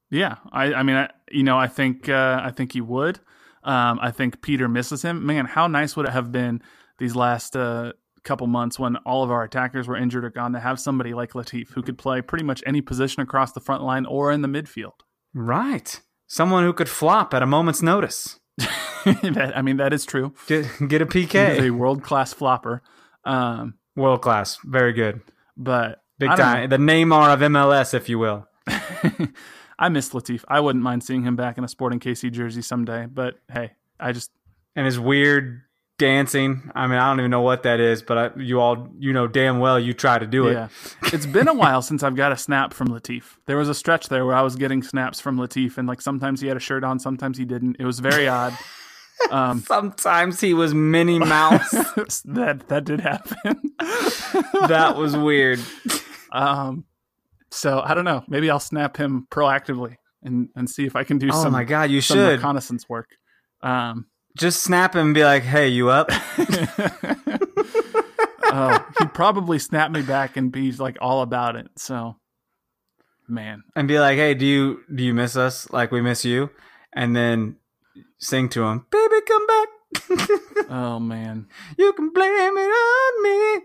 [0.10, 0.36] yeah.
[0.52, 3.20] I, I mean, I, you know, I think, uh, I think he would.
[3.64, 5.26] Um, I think Peter misses him.
[5.26, 6.62] Man, how nice would it have been
[7.00, 7.94] these last uh,
[8.24, 11.34] couple months when all of our attackers were injured or gone to have somebody like
[11.34, 14.48] Latif who could play pretty much any position across the front line or in the
[14.48, 15.00] midfield.
[15.34, 16.02] Right.
[16.28, 18.40] Someone who could flop at a moment's notice.
[18.58, 20.34] that, I mean, that is true.
[20.48, 21.56] Get get a PK.
[21.56, 22.82] He's a world class flopper.
[23.24, 25.22] Um, World class, very good,
[25.58, 26.70] but big time.
[26.70, 28.48] The Neymar of MLS, if you will.
[29.80, 30.44] I miss Latif.
[30.48, 33.06] I wouldn't mind seeing him back in a Sporting KC jersey someday.
[33.06, 34.32] But hey, I just
[34.76, 35.62] And his weird
[35.98, 36.72] dancing.
[36.76, 39.28] I mean, I don't even know what that is, but I, you all, you know
[39.28, 40.54] damn well you try to do it.
[40.54, 40.68] yeah.
[41.14, 43.38] It's been a while since I've got a snap from Latif.
[43.46, 46.42] There was a stretch there where I was getting snaps from Latif, and like sometimes
[46.42, 47.78] he had a shirt on, sometimes he didn't.
[47.80, 48.58] It was very odd.
[49.32, 51.72] Um, Sometimes he was Minnie Mouse.
[52.26, 53.74] that that did happen.
[54.68, 55.60] that was weird.
[56.32, 56.86] Um,
[57.50, 58.24] so I don't know.
[58.28, 61.64] Maybe I'll snap him proactively and and see if I can do Oh some my
[61.64, 63.10] god, you some should reconnaissance work.
[63.62, 64.06] Um,
[64.38, 66.10] just snap him and be like, "Hey, you up?"
[68.44, 71.68] oh, he'd probably snap me back and be like all about it.
[71.78, 72.18] So,
[73.28, 76.52] man, and be like, "Hey, do you do you miss us like we miss you?"
[76.94, 77.56] And then
[78.18, 79.68] sing to him, "Baby, come back.
[80.70, 81.48] oh man,
[81.78, 83.64] you can blame it on me."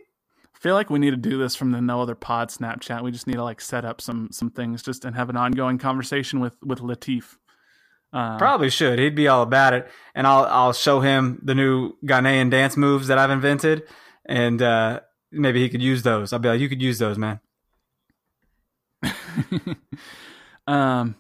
[0.55, 3.03] I feel like we need to do this from the No Other Pod Snapchat.
[3.03, 5.79] We just need to like set up some some things just and have an ongoing
[5.79, 7.37] conversation with with Latif.
[8.13, 8.99] Uh, Probably should.
[8.99, 13.09] He'd be all about it, and I'll I'll show him the new Ghanaian dance moves
[13.09, 13.85] that I've invented,
[14.27, 15.01] and uh,
[15.31, 16.33] maybe he could use those.
[16.33, 17.41] I'll be like, "You could use those, man."
[20.67, 21.17] um,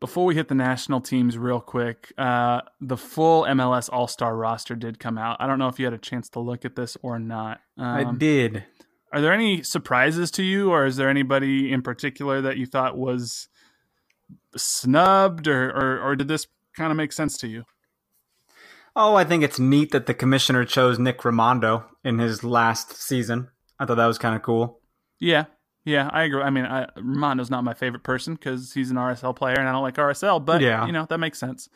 [0.00, 4.74] before we hit the national teams, real quick, uh, the full MLS All Star roster
[4.74, 5.36] did come out.
[5.40, 7.60] I don't know if you had a chance to look at this or not.
[7.78, 8.64] I Um, did.
[9.12, 12.98] Are there any surprises to you, or is there anybody in particular that you thought
[12.98, 13.48] was
[14.56, 17.64] snubbed, or or, or did this kind of make sense to you?
[18.94, 23.48] Oh, I think it's neat that the commissioner chose Nick Rimando in his last season.
[23.78, 24.80] I thought that was kind of cool.
[25.20, 25.44] Yeah,
[25.86, 26.42] yeah, I agree.
[26.42, 29.72] I mean, I, Rimando's not my favorite person because he's an RSL player, and I
[29.72, 30.44] don't like RSL.
[30.44, 30.84] But Yeah.
[30.84, 31.70] you know that makes sense.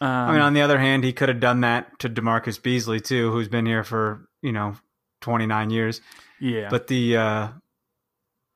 [0.00, 3.00] Um, I mean, on the other hand, he could have done that to DaMarcus Beasley
[3.00, 4.76] too, who's been here for you know
[5.20, 6.00] twenty nine years.
[6.40, 7.48] yeah, But the uh,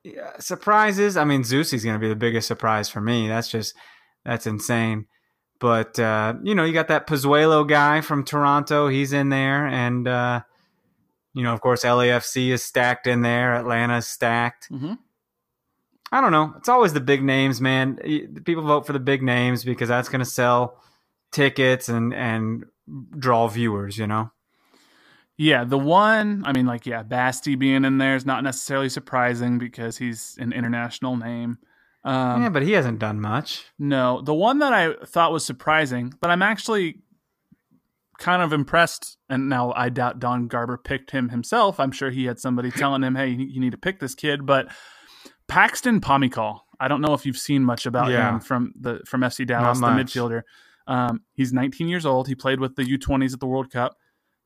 [0.04, 3.28] yeah, surprises, I mean, Zusi's going to be the biggest surprise for me.
[3.28, 3.74] That's just
[4.24, 5.06] that's insane.
[5.58, 8.88] But uh, you know, you got that Pozuelo guy from Toronto.
[8.88, 10.42] He's in there, and uh,
[11.34, 13.54] you know, of course, LAFC is stacked in there.
[13.54, 14.70] Atlanta's stacked.
[14.70, 14.98] Mhm.
[16.10, 16.52] I don't know.
[16.58, 17.96] It's always the big names, man.
[18.44, 20.78] People vote for the big names because that's going to sell
[21.30, 22.66] tickets and and
[23.18, 23.96] draw viewers.
[23.96, 24.30] You know.
[25.38, 29.58] Yeah, the one, I mean, like, yeah, Basti being in there is not necessarily surprising
[29.58, 31.58] because he's an international name.
[32.04, 33.64] Um, yeah, but he hasn't done much.
[33.78, 36.98] No, the one that I thought was surprising, but I'm actually
[38.22, 39.18] kind of impressed.
[39.28, 41.78] And now I doubt Don Garber picked him himself.
[41.80, 44.72] I'm sure he had somebody telling him, "Hey, you need to pick this kid." But
[45.48, 48.30] Paxton Pomykal, I don't know if you've seen much about Yeah.
[48.34, 50.42] him from the from FC Dallas, the midfielder.
[50.86, 52.26] Um, he's 19 years old.
[52.28, 53.96] He played with the U20s at the World Cup.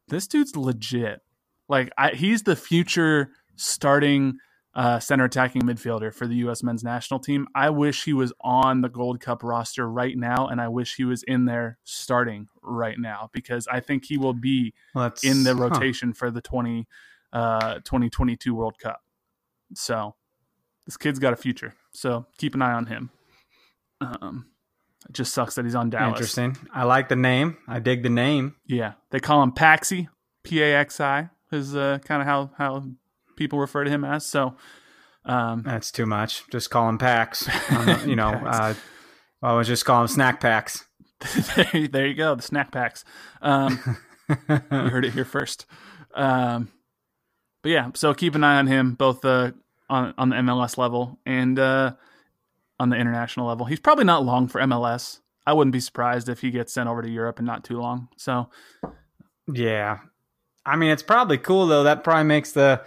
[0.09, 1.20] This dude's legit.
[1.68, 4.39] Like I, he's the future starting
[4.77, 6.62] uh, center attacking midfielder for the U.S.
[6.62, 7.49] men's national team.
[7.55, 11.05] I wish he was on the Gold Cup roster right now, and I wish he
[11.05, 14.74] was in there starting right now because I think he will be
[15.24, 15.68] in the huh.
[15.68, 16.87] rotation for the 20,
[17.33, 19.03] uh, 2022 World Cup.
[19.74, 20.14] So
[20.85, 21.74] this kid's got a future.
[21.93, 23.09] So keep an eye on him.
[24.03, 24.49] Um,
[25.09, 26.18] it just sucks that he's on Dallas.
[26.18, 26.55] Interesting.
[26.74, 27.57] I like the name.
[27.66, 28.57] I dig the name.
[28.66, 30.09] Yeah, they call him Paxi,
[30.43, 32.85] P A X I, is uh, kind of how how
[33.37, 34.26] people refer to him as.
[34.26, 34.57] So,
[35.24, 36.49] um, That's too much.
[36.51, 37.49] Just call him packs.
[37.70, 38.74] Um, you know, uh,
[39.43, 40.84] I was just call him snack packs.
[41.57, 43.05] there, there you go, the snack packs.
[43.43, 44.39] Um, you
[44.70, 45.66] heard it here first.
[46.14, 46.68] Um,
[47.62, 49.53] but yeah, so keep an eye on him, both uh,
[49.91, 51.93] on on the MLS level and uh,
[52.78, 53.66] on the international level.
[53.66, 55.20] He's probably not long for MLS.
[55.47, 58.09] I wouldn't be surprised if he gets sent over to Europe in not too long.
[58.16, 58.49] So
[59.53, 59.99] Yeah.
[60.64, 61.84] I mean, it's probably cool though.
[61.84, 62.82] That probably makes the.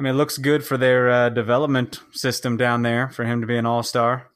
[0.00, 3.46] I mean, it looks good for their uh, development system down there for him to
[3.46, 4.28] be an all star.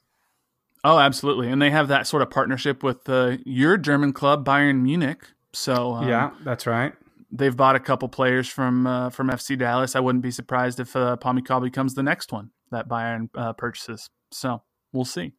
[0.83, 1.49] Oh, absolutely.
[1.49, 5.25] And they have that sort of partnership with uh, your German club, Bayern Munich.
[5.53, 6.93] So um, yeah, that's right.
[7.31, 9.95] they've bought a couple players from uh, from FC Dallas.
[9.95, 14.07] I wouldn't be surprised if uh, Pomykal becomes the next one that Bayern uh, purchases.
[14.31, 14.61] So
[14.93, 15.33] we'll see.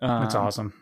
[0.00, 0.74] That's Um, awesome.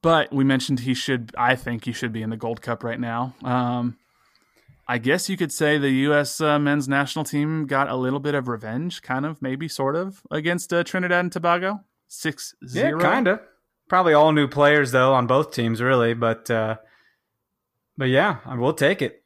[0.00, 1.32] But we mentioned he should.
[1.36, 3.34] I think he should be in the Gold Cup right now.
[3.44, 3.98] Um,
[4.90, 6.40] I guess you could say the U.S.
[6.40, 10.22] Uh, men's national team got a little bit of revenge, kind of, maybe, sort of,
[10.30, 11.80] against uh, Trinidad and Tobago.
[12.08, 13.00] Six Yeah, zero.
[13.00, 13.40] kind of.
[13.88, 16.14] Probably all new players though on both teams, really.
[16.14, 16.76] But uh,
[17.96, 19.22] but yeah, I will take it.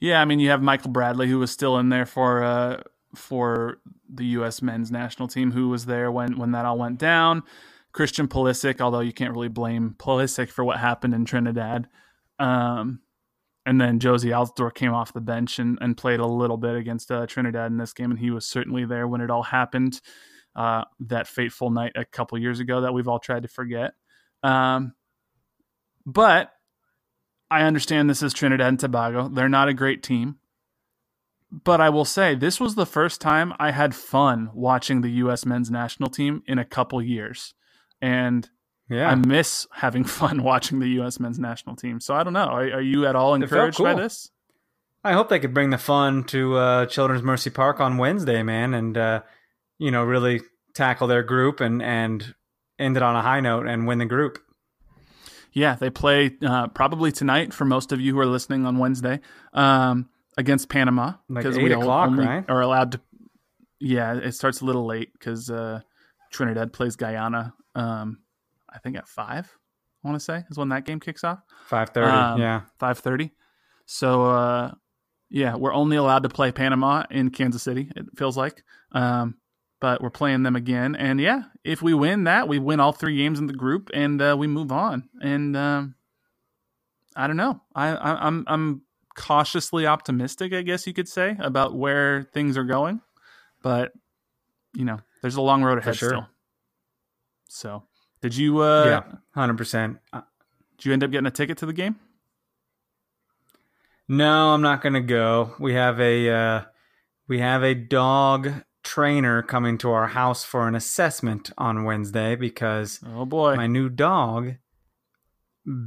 [0.00, 2.82] Yeah, I mean, you have Michael Bradley, who was still in there for uh,
[3.14, 3.78] for
[4.12, 4.62] the U.S.
[4.62, 7.42] men's national team, who was there when when that all went down.
[7.92, 11.88] Christian Pulisic, although you can't really blame Pulisic for what happened in Trinidad.
[12.38, 13.00] Um,
[13.66, 17.10] and then Jozy Altidore came off the bench and, and played a little bit against
[17.10, 20.00] uh, Trinidad in this game, and he was certainly there when it all happened.
[20.56, 23.92] Uh, that fateful night a couple years ago that we've all tried to forget.
[24.42, 24.94] Um,
[26.04, 26.50] but
[27.50, 29.28] I understand this is Trinidad and Tobago.
[29.28, 30.36] They're not a great team.
[31.52, 35.44] But I will say, this was the first time I had fun watching the U.S.
[35.44, 37.54] men's national team in a couple years.
[38.00, 38.48] And
[38.90, 39.08] Yeah.
[39.08, 41.20] I miss having fun watching the U.S.
[41.20, 42.00] men's national team.
[42.00, 42.40] So I don't know.
[42.40, 44.30] Are, are you at all encouraged by this?
[45.02, 48.74] I hope they could bring the fun to uh, Children's Mercy Park on Wednesday, man,
[48.74, 49.22] and uh,
[49.78, 50.42] you know really
[50.74, 52.34] tackle their group and and
[52.78, 54.38] end it on a high note and win the group.
[55.52, 59.20] Yeah, they play uh, probably tonight for most of you who are listening on Wednesday
[59.52, 62.44] um, against Panama Like we o'clock, only right?
[62.48, 63.00] are allowed to.
[63.80, 65.80] Yeah, it starts a little late because uh,
[66.30, 67.54] Trinidad plays Guyana.
[67.74, 68.18] Um,
[68.72, 69.50] I think at five.
[70.04, 71.40] I want to say is when that game kicks off.
[71.66, 72.10] Five thirty.
[72.10, 72.62] Um, yeah.
[72.78, 73.32] five thirty.
[73.86, 74.72] So uh,
[75.28, 77.90] yeah, we're only allowed to play Panama in Kansas City.
[77.94, 78.62] It feels like,
[78.92, 79.36] um,
[79.80, 80.96] but we're playing them again.
[80.96, 84.20] And yeah, if we win that, we win all three games in the group, and
[84.20, 85.08] uh, we move on.
[85.22, 85.94] And um,
[87.14, 87.60] I don't know.
[87.74, 88.82] I, I I'm I'm
[89.16, 93.00] cautiously optimistic, I guess you could say, about where things are going.
[93.62, 93.92] But
[94.74, 96.08] you know, there's a long road ahead sure.
[96.08, 96.26] still.
[97.48, 97.82] So,
[98.22, 99.16] did you uh, yeah.
[99.34, 99.98] Hundred percent.
[100.12, 101.96] did you end up getting a ticket to the game?
[104.08, 105.54] No, I'm not gonna go.
[105.60, 106.62] We have a uh,
[107.28, 108.50] we have a dog
[108.82, 113.54] trainer coming to our house for an assessment on Wednesday because Oh boy.
[113.54, 114.54] my new dog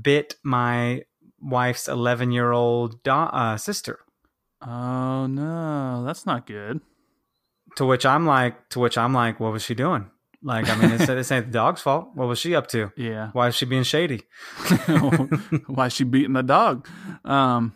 [0.01, 1.01] bit my
[1.41, 3.99] wife's 11 year old do- uh, sister.
[4.65, 6.79] Oh no, that's not good.
[7.77, 10.09] To which I'm like, to which I'm like, what was she doing?
[10.43, 12.09] Like, I mean, this, this ain't the dog's fault.
[12.13, 12.91] What was she up to?
[12.97, 13.29] Yeah.
[13.31, 14.23] Why is she being shady?
[15.67, 16.87] Why is she beating the dog?
[17.25, 17.73] Um,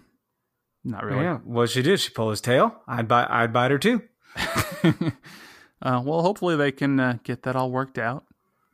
[0.84, 1.24] not really.
[1.24, 1.98] Yeah, what she do?
[1.98, 2.76] She pull his tail.
[2.88, 3.28] I'd bite.
[3.30, 4.04] I'd bite her too.
[4.84, 8.26] uh, well, hopefully they can uh, get that all worked out.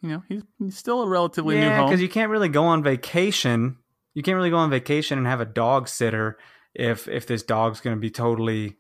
[0.01, 1.87] You know, he's, he's still a relatively new yeah, home.
[1.87, 3.77] because you can't really go on vacation.
[4.13, 6.37] You can't really go on vacation and have a dog sitter
[6.75, 8.77] if if this dog's going to be totally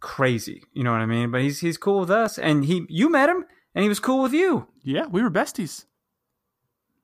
[0.00, 0.62] crazy.
[0.72, 1.30] You know what I mean?
[1.30, 3.44] But he's he's cool with us, and he you met him,
[3.78, 4.66] and he was cool with you.
[4.82, 5.84] yeah, we were besties.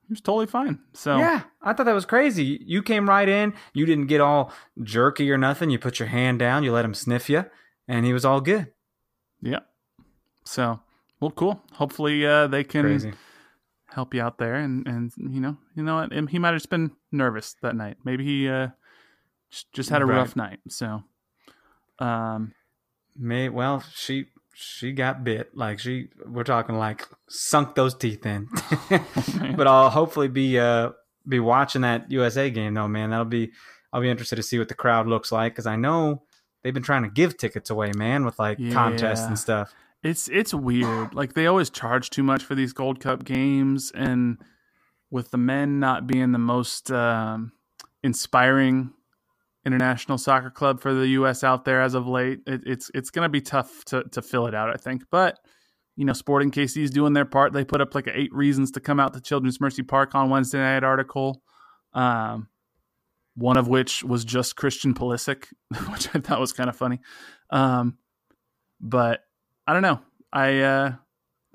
[0.09, 0.81] He was totally fine.
[0.93, 2.61] So Yeah, I thought that was crazy.
[2.67, 3.55] You came right in.
[3.73, 4.53] You didn't get all
[4.83, 5.71] jerky or nothing.
[5.71, 6.65] You put your hand down.
[6.65, 7.45] You let him sniff you,
[7.89, 8.73] and he was all good.
[9.41, 9.61] yeah.
[10.45, 10.81] So
[11.21, 11.63] well, cool.
[11.73, 13.13] Hopefully uh, they can Crazy.
[13.87, 16.29] help you out there, and and you know, you know what?
[16.29, 17.97] He might have just been nervous that night.
[18.05, 18.69] Maybe he uh,
[19.51, 20.17] just just had a Right.
[20.19, 20.59] rough night.
[20.69, 21.03] So,
[21.99, 22.53] um,
[23.17, 25.57] May well, she she got bit.
[25.57, 28.49] Like she, we're talking like sunk those teeth in.
[29.57, 30.91] but I'll hopefully be uh
[31.27, 33.11] be watching that USA game though, man.
[33.11, 33.53] That'll be
[33.93, 36.23] I'll be interested to see what the crowd looks like because I know
[36.63, 39.75] they've been trying to give tickets away, man, with like contests and stuff.
[40.03, 41.15] It's it's weird.
[41.15, 44.39] Like they always charge too much for these Gold Cup games, and
[45.11, 47.53] with the men not being the most um,
[48.03, 48.93] inspiring
[49.65, 51.43] international soccer club for the U.S.
[51.43, 54.47] out there as of late, it, it's it's going to be tough to to fill
[54.47, 54.71] it out.
[54.71, 55.39] I think, but
[55.97, 57.53] you know, Sporting KC's doing their part.
[57.53, 60.59] They put up like eight reasons to come out to Children's Mercy Park on Wednesday
[60.59, 61.43] night article.
[61.93, 62.49] Um,
[63.37, 65.47] one of which was just Christian Pulisic,
[65.91, 67.01] which I thought was kind of funny.
[67.51, 67.99] Um,
[68.81, 69.21] but
[69.67, 70.01] I don't know.
[70.33, 70.93] I uh,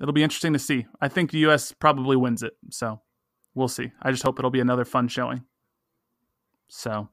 [0.00, 0.86] it'll be interesting to see.
[1.00, 1.72] I think the U.S.
[1.72, 3.00] probably wins it, so
[3.54, 3.92] we'll see.
[4.02, 5.44] I just hope it'll be another fun showing.
[6.68, 7.08] So,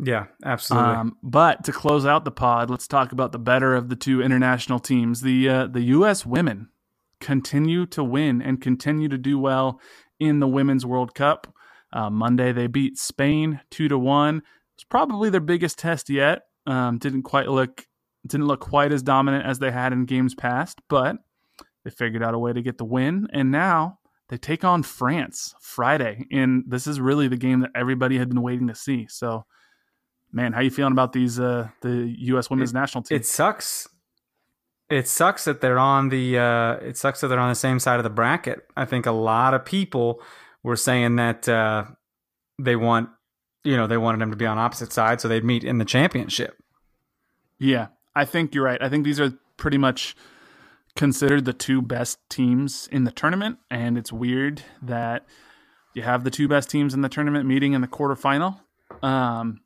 [0.00, 0.94] Yeah, absolutely.
[0.94, 4.22] um, but to close out the pod, let's talk about the better of the two
[4.22, 5.22] international teams.
[5.22, 6.24] The uh, the U.S.
[6.24, 6.68] women
[7.20, 9.80] continue to win and continue to do well
[10.20, 11.52] in the Women's World Cup.
[11.92, 14.42] Uh, Monday they beat Spain two to one.
[14.76, 16.42] It's probably their biggest test yet.
[16.66, 17.86] Um, didn't quite look
[18.26, 21.16] didn't look quite as dominant as they had in games past, but
[21.84, 25.54] they figured out a way to get the win, and now they take on France
[25.60, 26.26] Friday.
[26.30, 29.06] And this is really the game that everybody had been waiting to see.
[29.08, 29.46] So,
[30.32, 32.50] man, how you feeling about these uh, the U.S.
[32.50, 33.16] women's national team?
[33.16, 33.88] it sucks.
[34.90, 36.38] It sucks that they're on the.
[36.38, 38.66] Uh, it sucks that they're on the same side of the bracket.
[38.76, 40.22] I think a lot of people
[40.62, 41.84] were saying that uh,
[42.58, 43.10] they want,
[43.64, 45.84] you know, they wanted them to be on opposite sides so they'd meet in the
[45.84, 46.56] championship.
[47.58, 48.82] Yeah, I think you're right.
[48.82, 50.16] I think these are pretty much
[50.96, 55.26] considered the two best teams in the tournament, and it's weird that
[55.94, 58.60] you have the two best teams in the tournament meeting in the quarterfinal.
[59.02, 59.60] Um,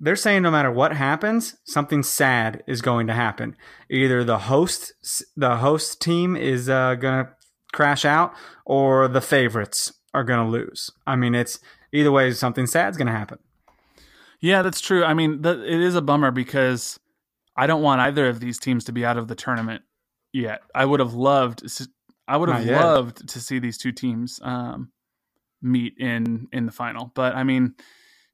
[0.00, 3.56] They're saying no matter what happens, something sad is going to happen.
[3.88, 4.92] Either the host,
[5.36, 7.32] the host team is uh, going to
[7.72, 8.34] crash out
[8.64, 10.90] or the favorites are going to lose.
[11.06, 11.58] I mean, it's
[11.92, 13.38] either way, something sad's going to happen.
[14.40, 15.04] Yeah, that's true.
[15.04, 16.98] I mean, th- it is a bummer because
[17.56, 19.82] I don't want either of these teams to be out of the tournament
[20.32, 20.62] yet.
[20.74, 21.62] I would have loved,
[22.28, 24.90] I would have loved to see these two teams um,
[25.62, 27.10] meet in in the final.
[27.14, 27.74] But I mean,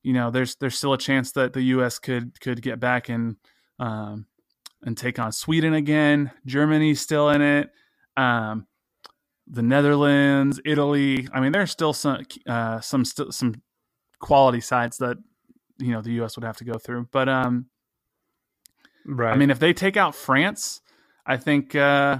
[0.03, 1.98] you know, there's there's still a chance that the U.S.
[1.98, 3.36] could could get back and
[3.78, 4.26] um,
[4.82, 6.30] and take on Sweden again.
[6.46, 7.70] Germany's still in it.
[8.16, 8.66] Um,
[9.46, 11.28] the Netherlands, Italy.
[11.32, 13.62] I mean, there's still some uh, some st- some
[14.20, 15.18] quality sides that
[15.78, 16.36] you know the U.S.
[16.36, 17.09] would have to go through.
[17.11, 17.66] But um,
[19.05, 19.32] right.
[19.32, 20.80] I mean, if they take out France,
[21.26, 22.18] I think uh,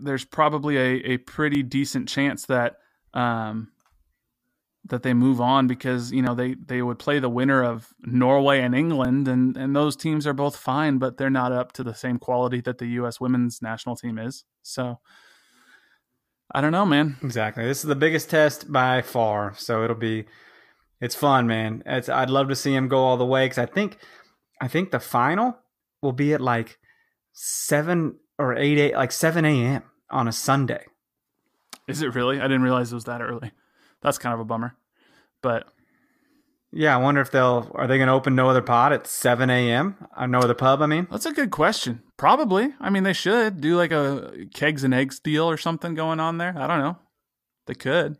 [0.00, 2.76] there's probably a, a pretty decent chance that
[3.14, 3.68] um,
[4.86, 8.60] that they move on because you know they they would play the winner of Norway
[8.60, 11.94] and England and and those teams are both fine but they're not up to the
[11.94, 14.44] same quality that the US women's national team is.
[14.62, 15.00] So
[16.52, 17.16] I don't know, man.
[17.22, 17.64] Exactly.
[17.64, 20.26] This is the biggest test by far, so it'll be
[21.00, 21.82] it's fun, man.
[21.86, 23.98] It's I'd love to see him go all the way cuz I think
[24.60, 25.58] I think the final
[26.02, 26.78] will be at like
[27.32, 29.82] 7 or 8, 8 like 7 a.m.
[30.10, 30.84] on a Sunday.
[31.88, 32.38] Is it really?
[32.38, 33.52] I didn't realize it was that early
[34.04, 34.76] that's kind of a bummer.
[35.42, 35.66] But
[36.70, 39.50] yeah, I wonder if they'll are they going to open no other pod at seven
[39.50, 39.96] a.m.
[40.16, 40.82] Uh, no other pub.
[40.82, 42.02] I mean, that's a good question.
[42.16, 42.74] Probably.
[42.80, 46.38] I mean, they should do like a kegs and eggs deal or something going on
[46.38, 46.54] there.
[46.56, 46.98] I don't know.
[47.66, 48.18] They could.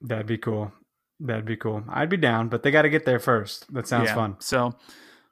[0.00, 0.72] That'd be cool.
[1.18, 1.84] That'd be cool.
[1.88, 3.70] I'd be down, but they got to get there first.
[3.74, 4.14] That sounds yeah.
[4.14, 4.36] fun.
[4.38, 4.74] So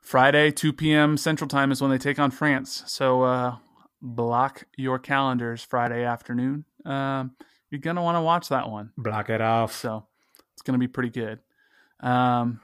[0.00, 1.16] Friday, two p.m.
[1.16, 2.82] Central Time is when they take on France.
[2.86, 3.56] So uh,
[4.02, 6.64] block your calendars Friday afternoon.
[6.84, 7.36] Um,
[7.70, 8.92] you're gonna want to watch that one.
[8.96, 9.72] Block it off.
[9.74, 10.06] So
[10.54, 11.40] it's gonna be pretty good.
[12.00, 12.60] Um,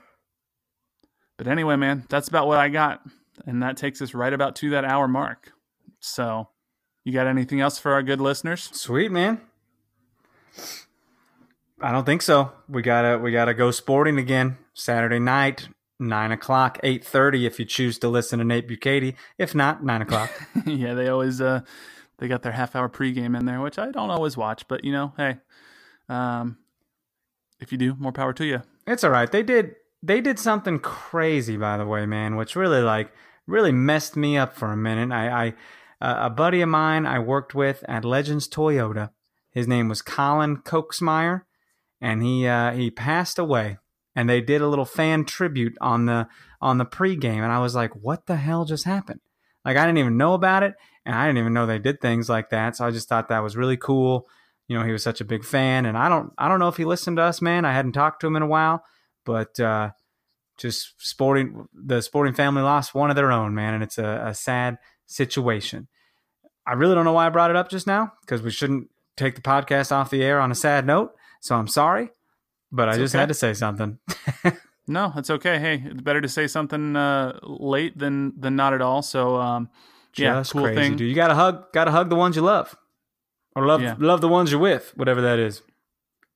[1.37, 3.03] but anyway, man, that's about what I got,
[3.47, 5.53] and that takes us right about to that hour mark.
[6.01, 6.49] So,
[7.03, 8.71] you got anything else for our good listeners?
[8.73, 9.41] Sweet man.
[11.81, 12.53] I don't think so.
[12.69, 17.47] We gotta we gotta go sporting again Saturday night, nine o'clock, eight thirty.
[17.47, 20.31] If you choose to listen to Nate Bukaty, if not, nine o'clock.
[20.67, 21.63] yeah, they always uh,
[22.25, 24.93] they got their half hour pregame in there, which I don't always watch, but you
[24.93, 25.37] know, hey,
[26.09, 26.57] um,
[27.61, 28.63] if you do, more power to you.
[28.87, 29.31] It's all right.
[29.31, 33.13] They did they did something crazy, by the way, man, which really like
[33.47, 35.13] really messed me up for a minute.
[35.13, 35.49] I, I
[36.01, 39.11] uh, a buddy of mine I worked with at Legends Toyota.
[39.51, 41.43] His name was Colin Koksmeyer,
[42.01, 43.77] and he uh, he passed away.
[44.17, 46.27] And they did a little fan tribute on the
[46.59, 49.21] on the pregame, and I was like, "What the hell just happened?"
[49.65, 50.75] Like I didn't even know about it,
[51.07, 52.77] and I didn't even know they did things like that.
[52.77, 54.29] So I just thought that was really cool.
[54.69, 56.77] You know, he was such a big fan, and I don't I don't know if
[56.77, 57.65] he listened to us, man.
[57.65, 58.85] I hadn't talked to him in a while,
[59.25, 59.91] but uh,
[60.57, 64.35] just sporting the sporting family lost one of their own, man, and it's a, a
[64.35, 65.89] sad situation.
[66.67, 69.35] I really don't know why I brought it up just now because we shouldn't take
[69.35, 71.15] the podcast off the air on a sad note.
[71.41, 72.09] So I'm sorry,
[72.73, 73.21] but it's I just okay.
[73.21, 73.99] had to say something.
[74.87, 75.59] no, it's okay.
[75.59, 79.03] Hey, it's better to say something uh, late than than not at all.
[79.03, 79.69] So um,
[80.17, 80.97] yeah, Just cool crazy, thing.
[80.97, 81.09] dude.
[81.09, 82.77] You gotta hug, gotta hug the ones you love,
[83.57, 83.97] or love yeah.
[83.99, 85.63] love the ones you're with, whatever that is.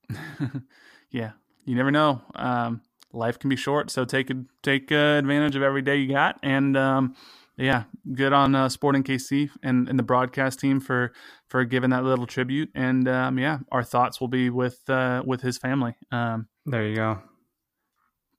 [1.11, 1.33] yeah,
[1.65, 2.23] you never know.
[2.35, 2.83] Um,
[3.13, 4.31] life can be short, so take
[4.63, 6.39] take uh, advantage of every day you got.
[6.43, 7.15] And um,
[7.57, 7.85] yeah,
[8.15, 11.13] good on uh, Sporting KC and, and the broadcast team for
[11.49, 12.71] for giving that little tribute.
[12.75, 15.95] And um, yeah, our thoughts will be with uh, with his family.
[16.11, 17.23] Um, there you go.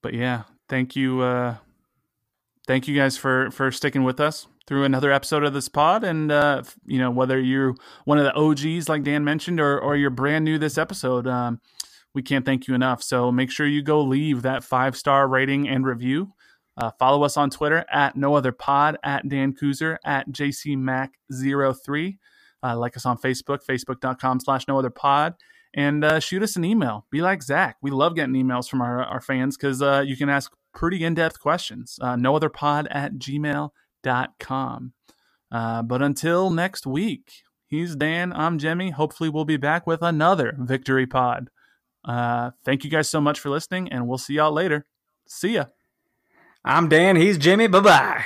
[0.01, 1.57] But yeah, thank you, uh,
[2.67, 6.03] thank you guys for for sticking with us through another episode of this pod.
[6.03, 7.73] And, uh, you know, whether you're
[8.05, 11.59] one of the OGs, like Dan mentioned, or, or you're brand new this episode, um,
[12.13, 13.01] we can't thank you enough.
[13.01, 16.33] So make sure you go leave that five star rating and review.
[16.77, 22.17] Uh, follow us on Twitter at no other pod, at Dan Kuzer, at JCMac03.
[22.61, 25.33] Uh, like us on Facebook, facebook.com slash no other pod.
[25.75, 27.05] And uh, shoot us an email.
[27.11, 27.77] Be like Zach.
[27.81, 31.13] We love getting emails from our, our fans because uh, you can ask pretty in
[31.13, 31.99] depth questions.
[32.01, 33.69] Uh, no other pod at gmail.com
[34.39, 34.93] com.
[35.51, 37.31] Uh, but until next week,
[37.67, 38.33] he's Dan.
[38.33, 38.91] I'm Jimmy.
[38.91, 41.49] Hopefully, we'll be back with another Victory Pod.
[42.05, 44.85] Uh, thank you guys so much for listening, and we'll see y'all later.
[45.27, 45.65] See ya.
[46.63, 47.15] I'm Dan.
[47.15, 47.67] He's Jimmy.
[47.67, 48.25] Bye bye.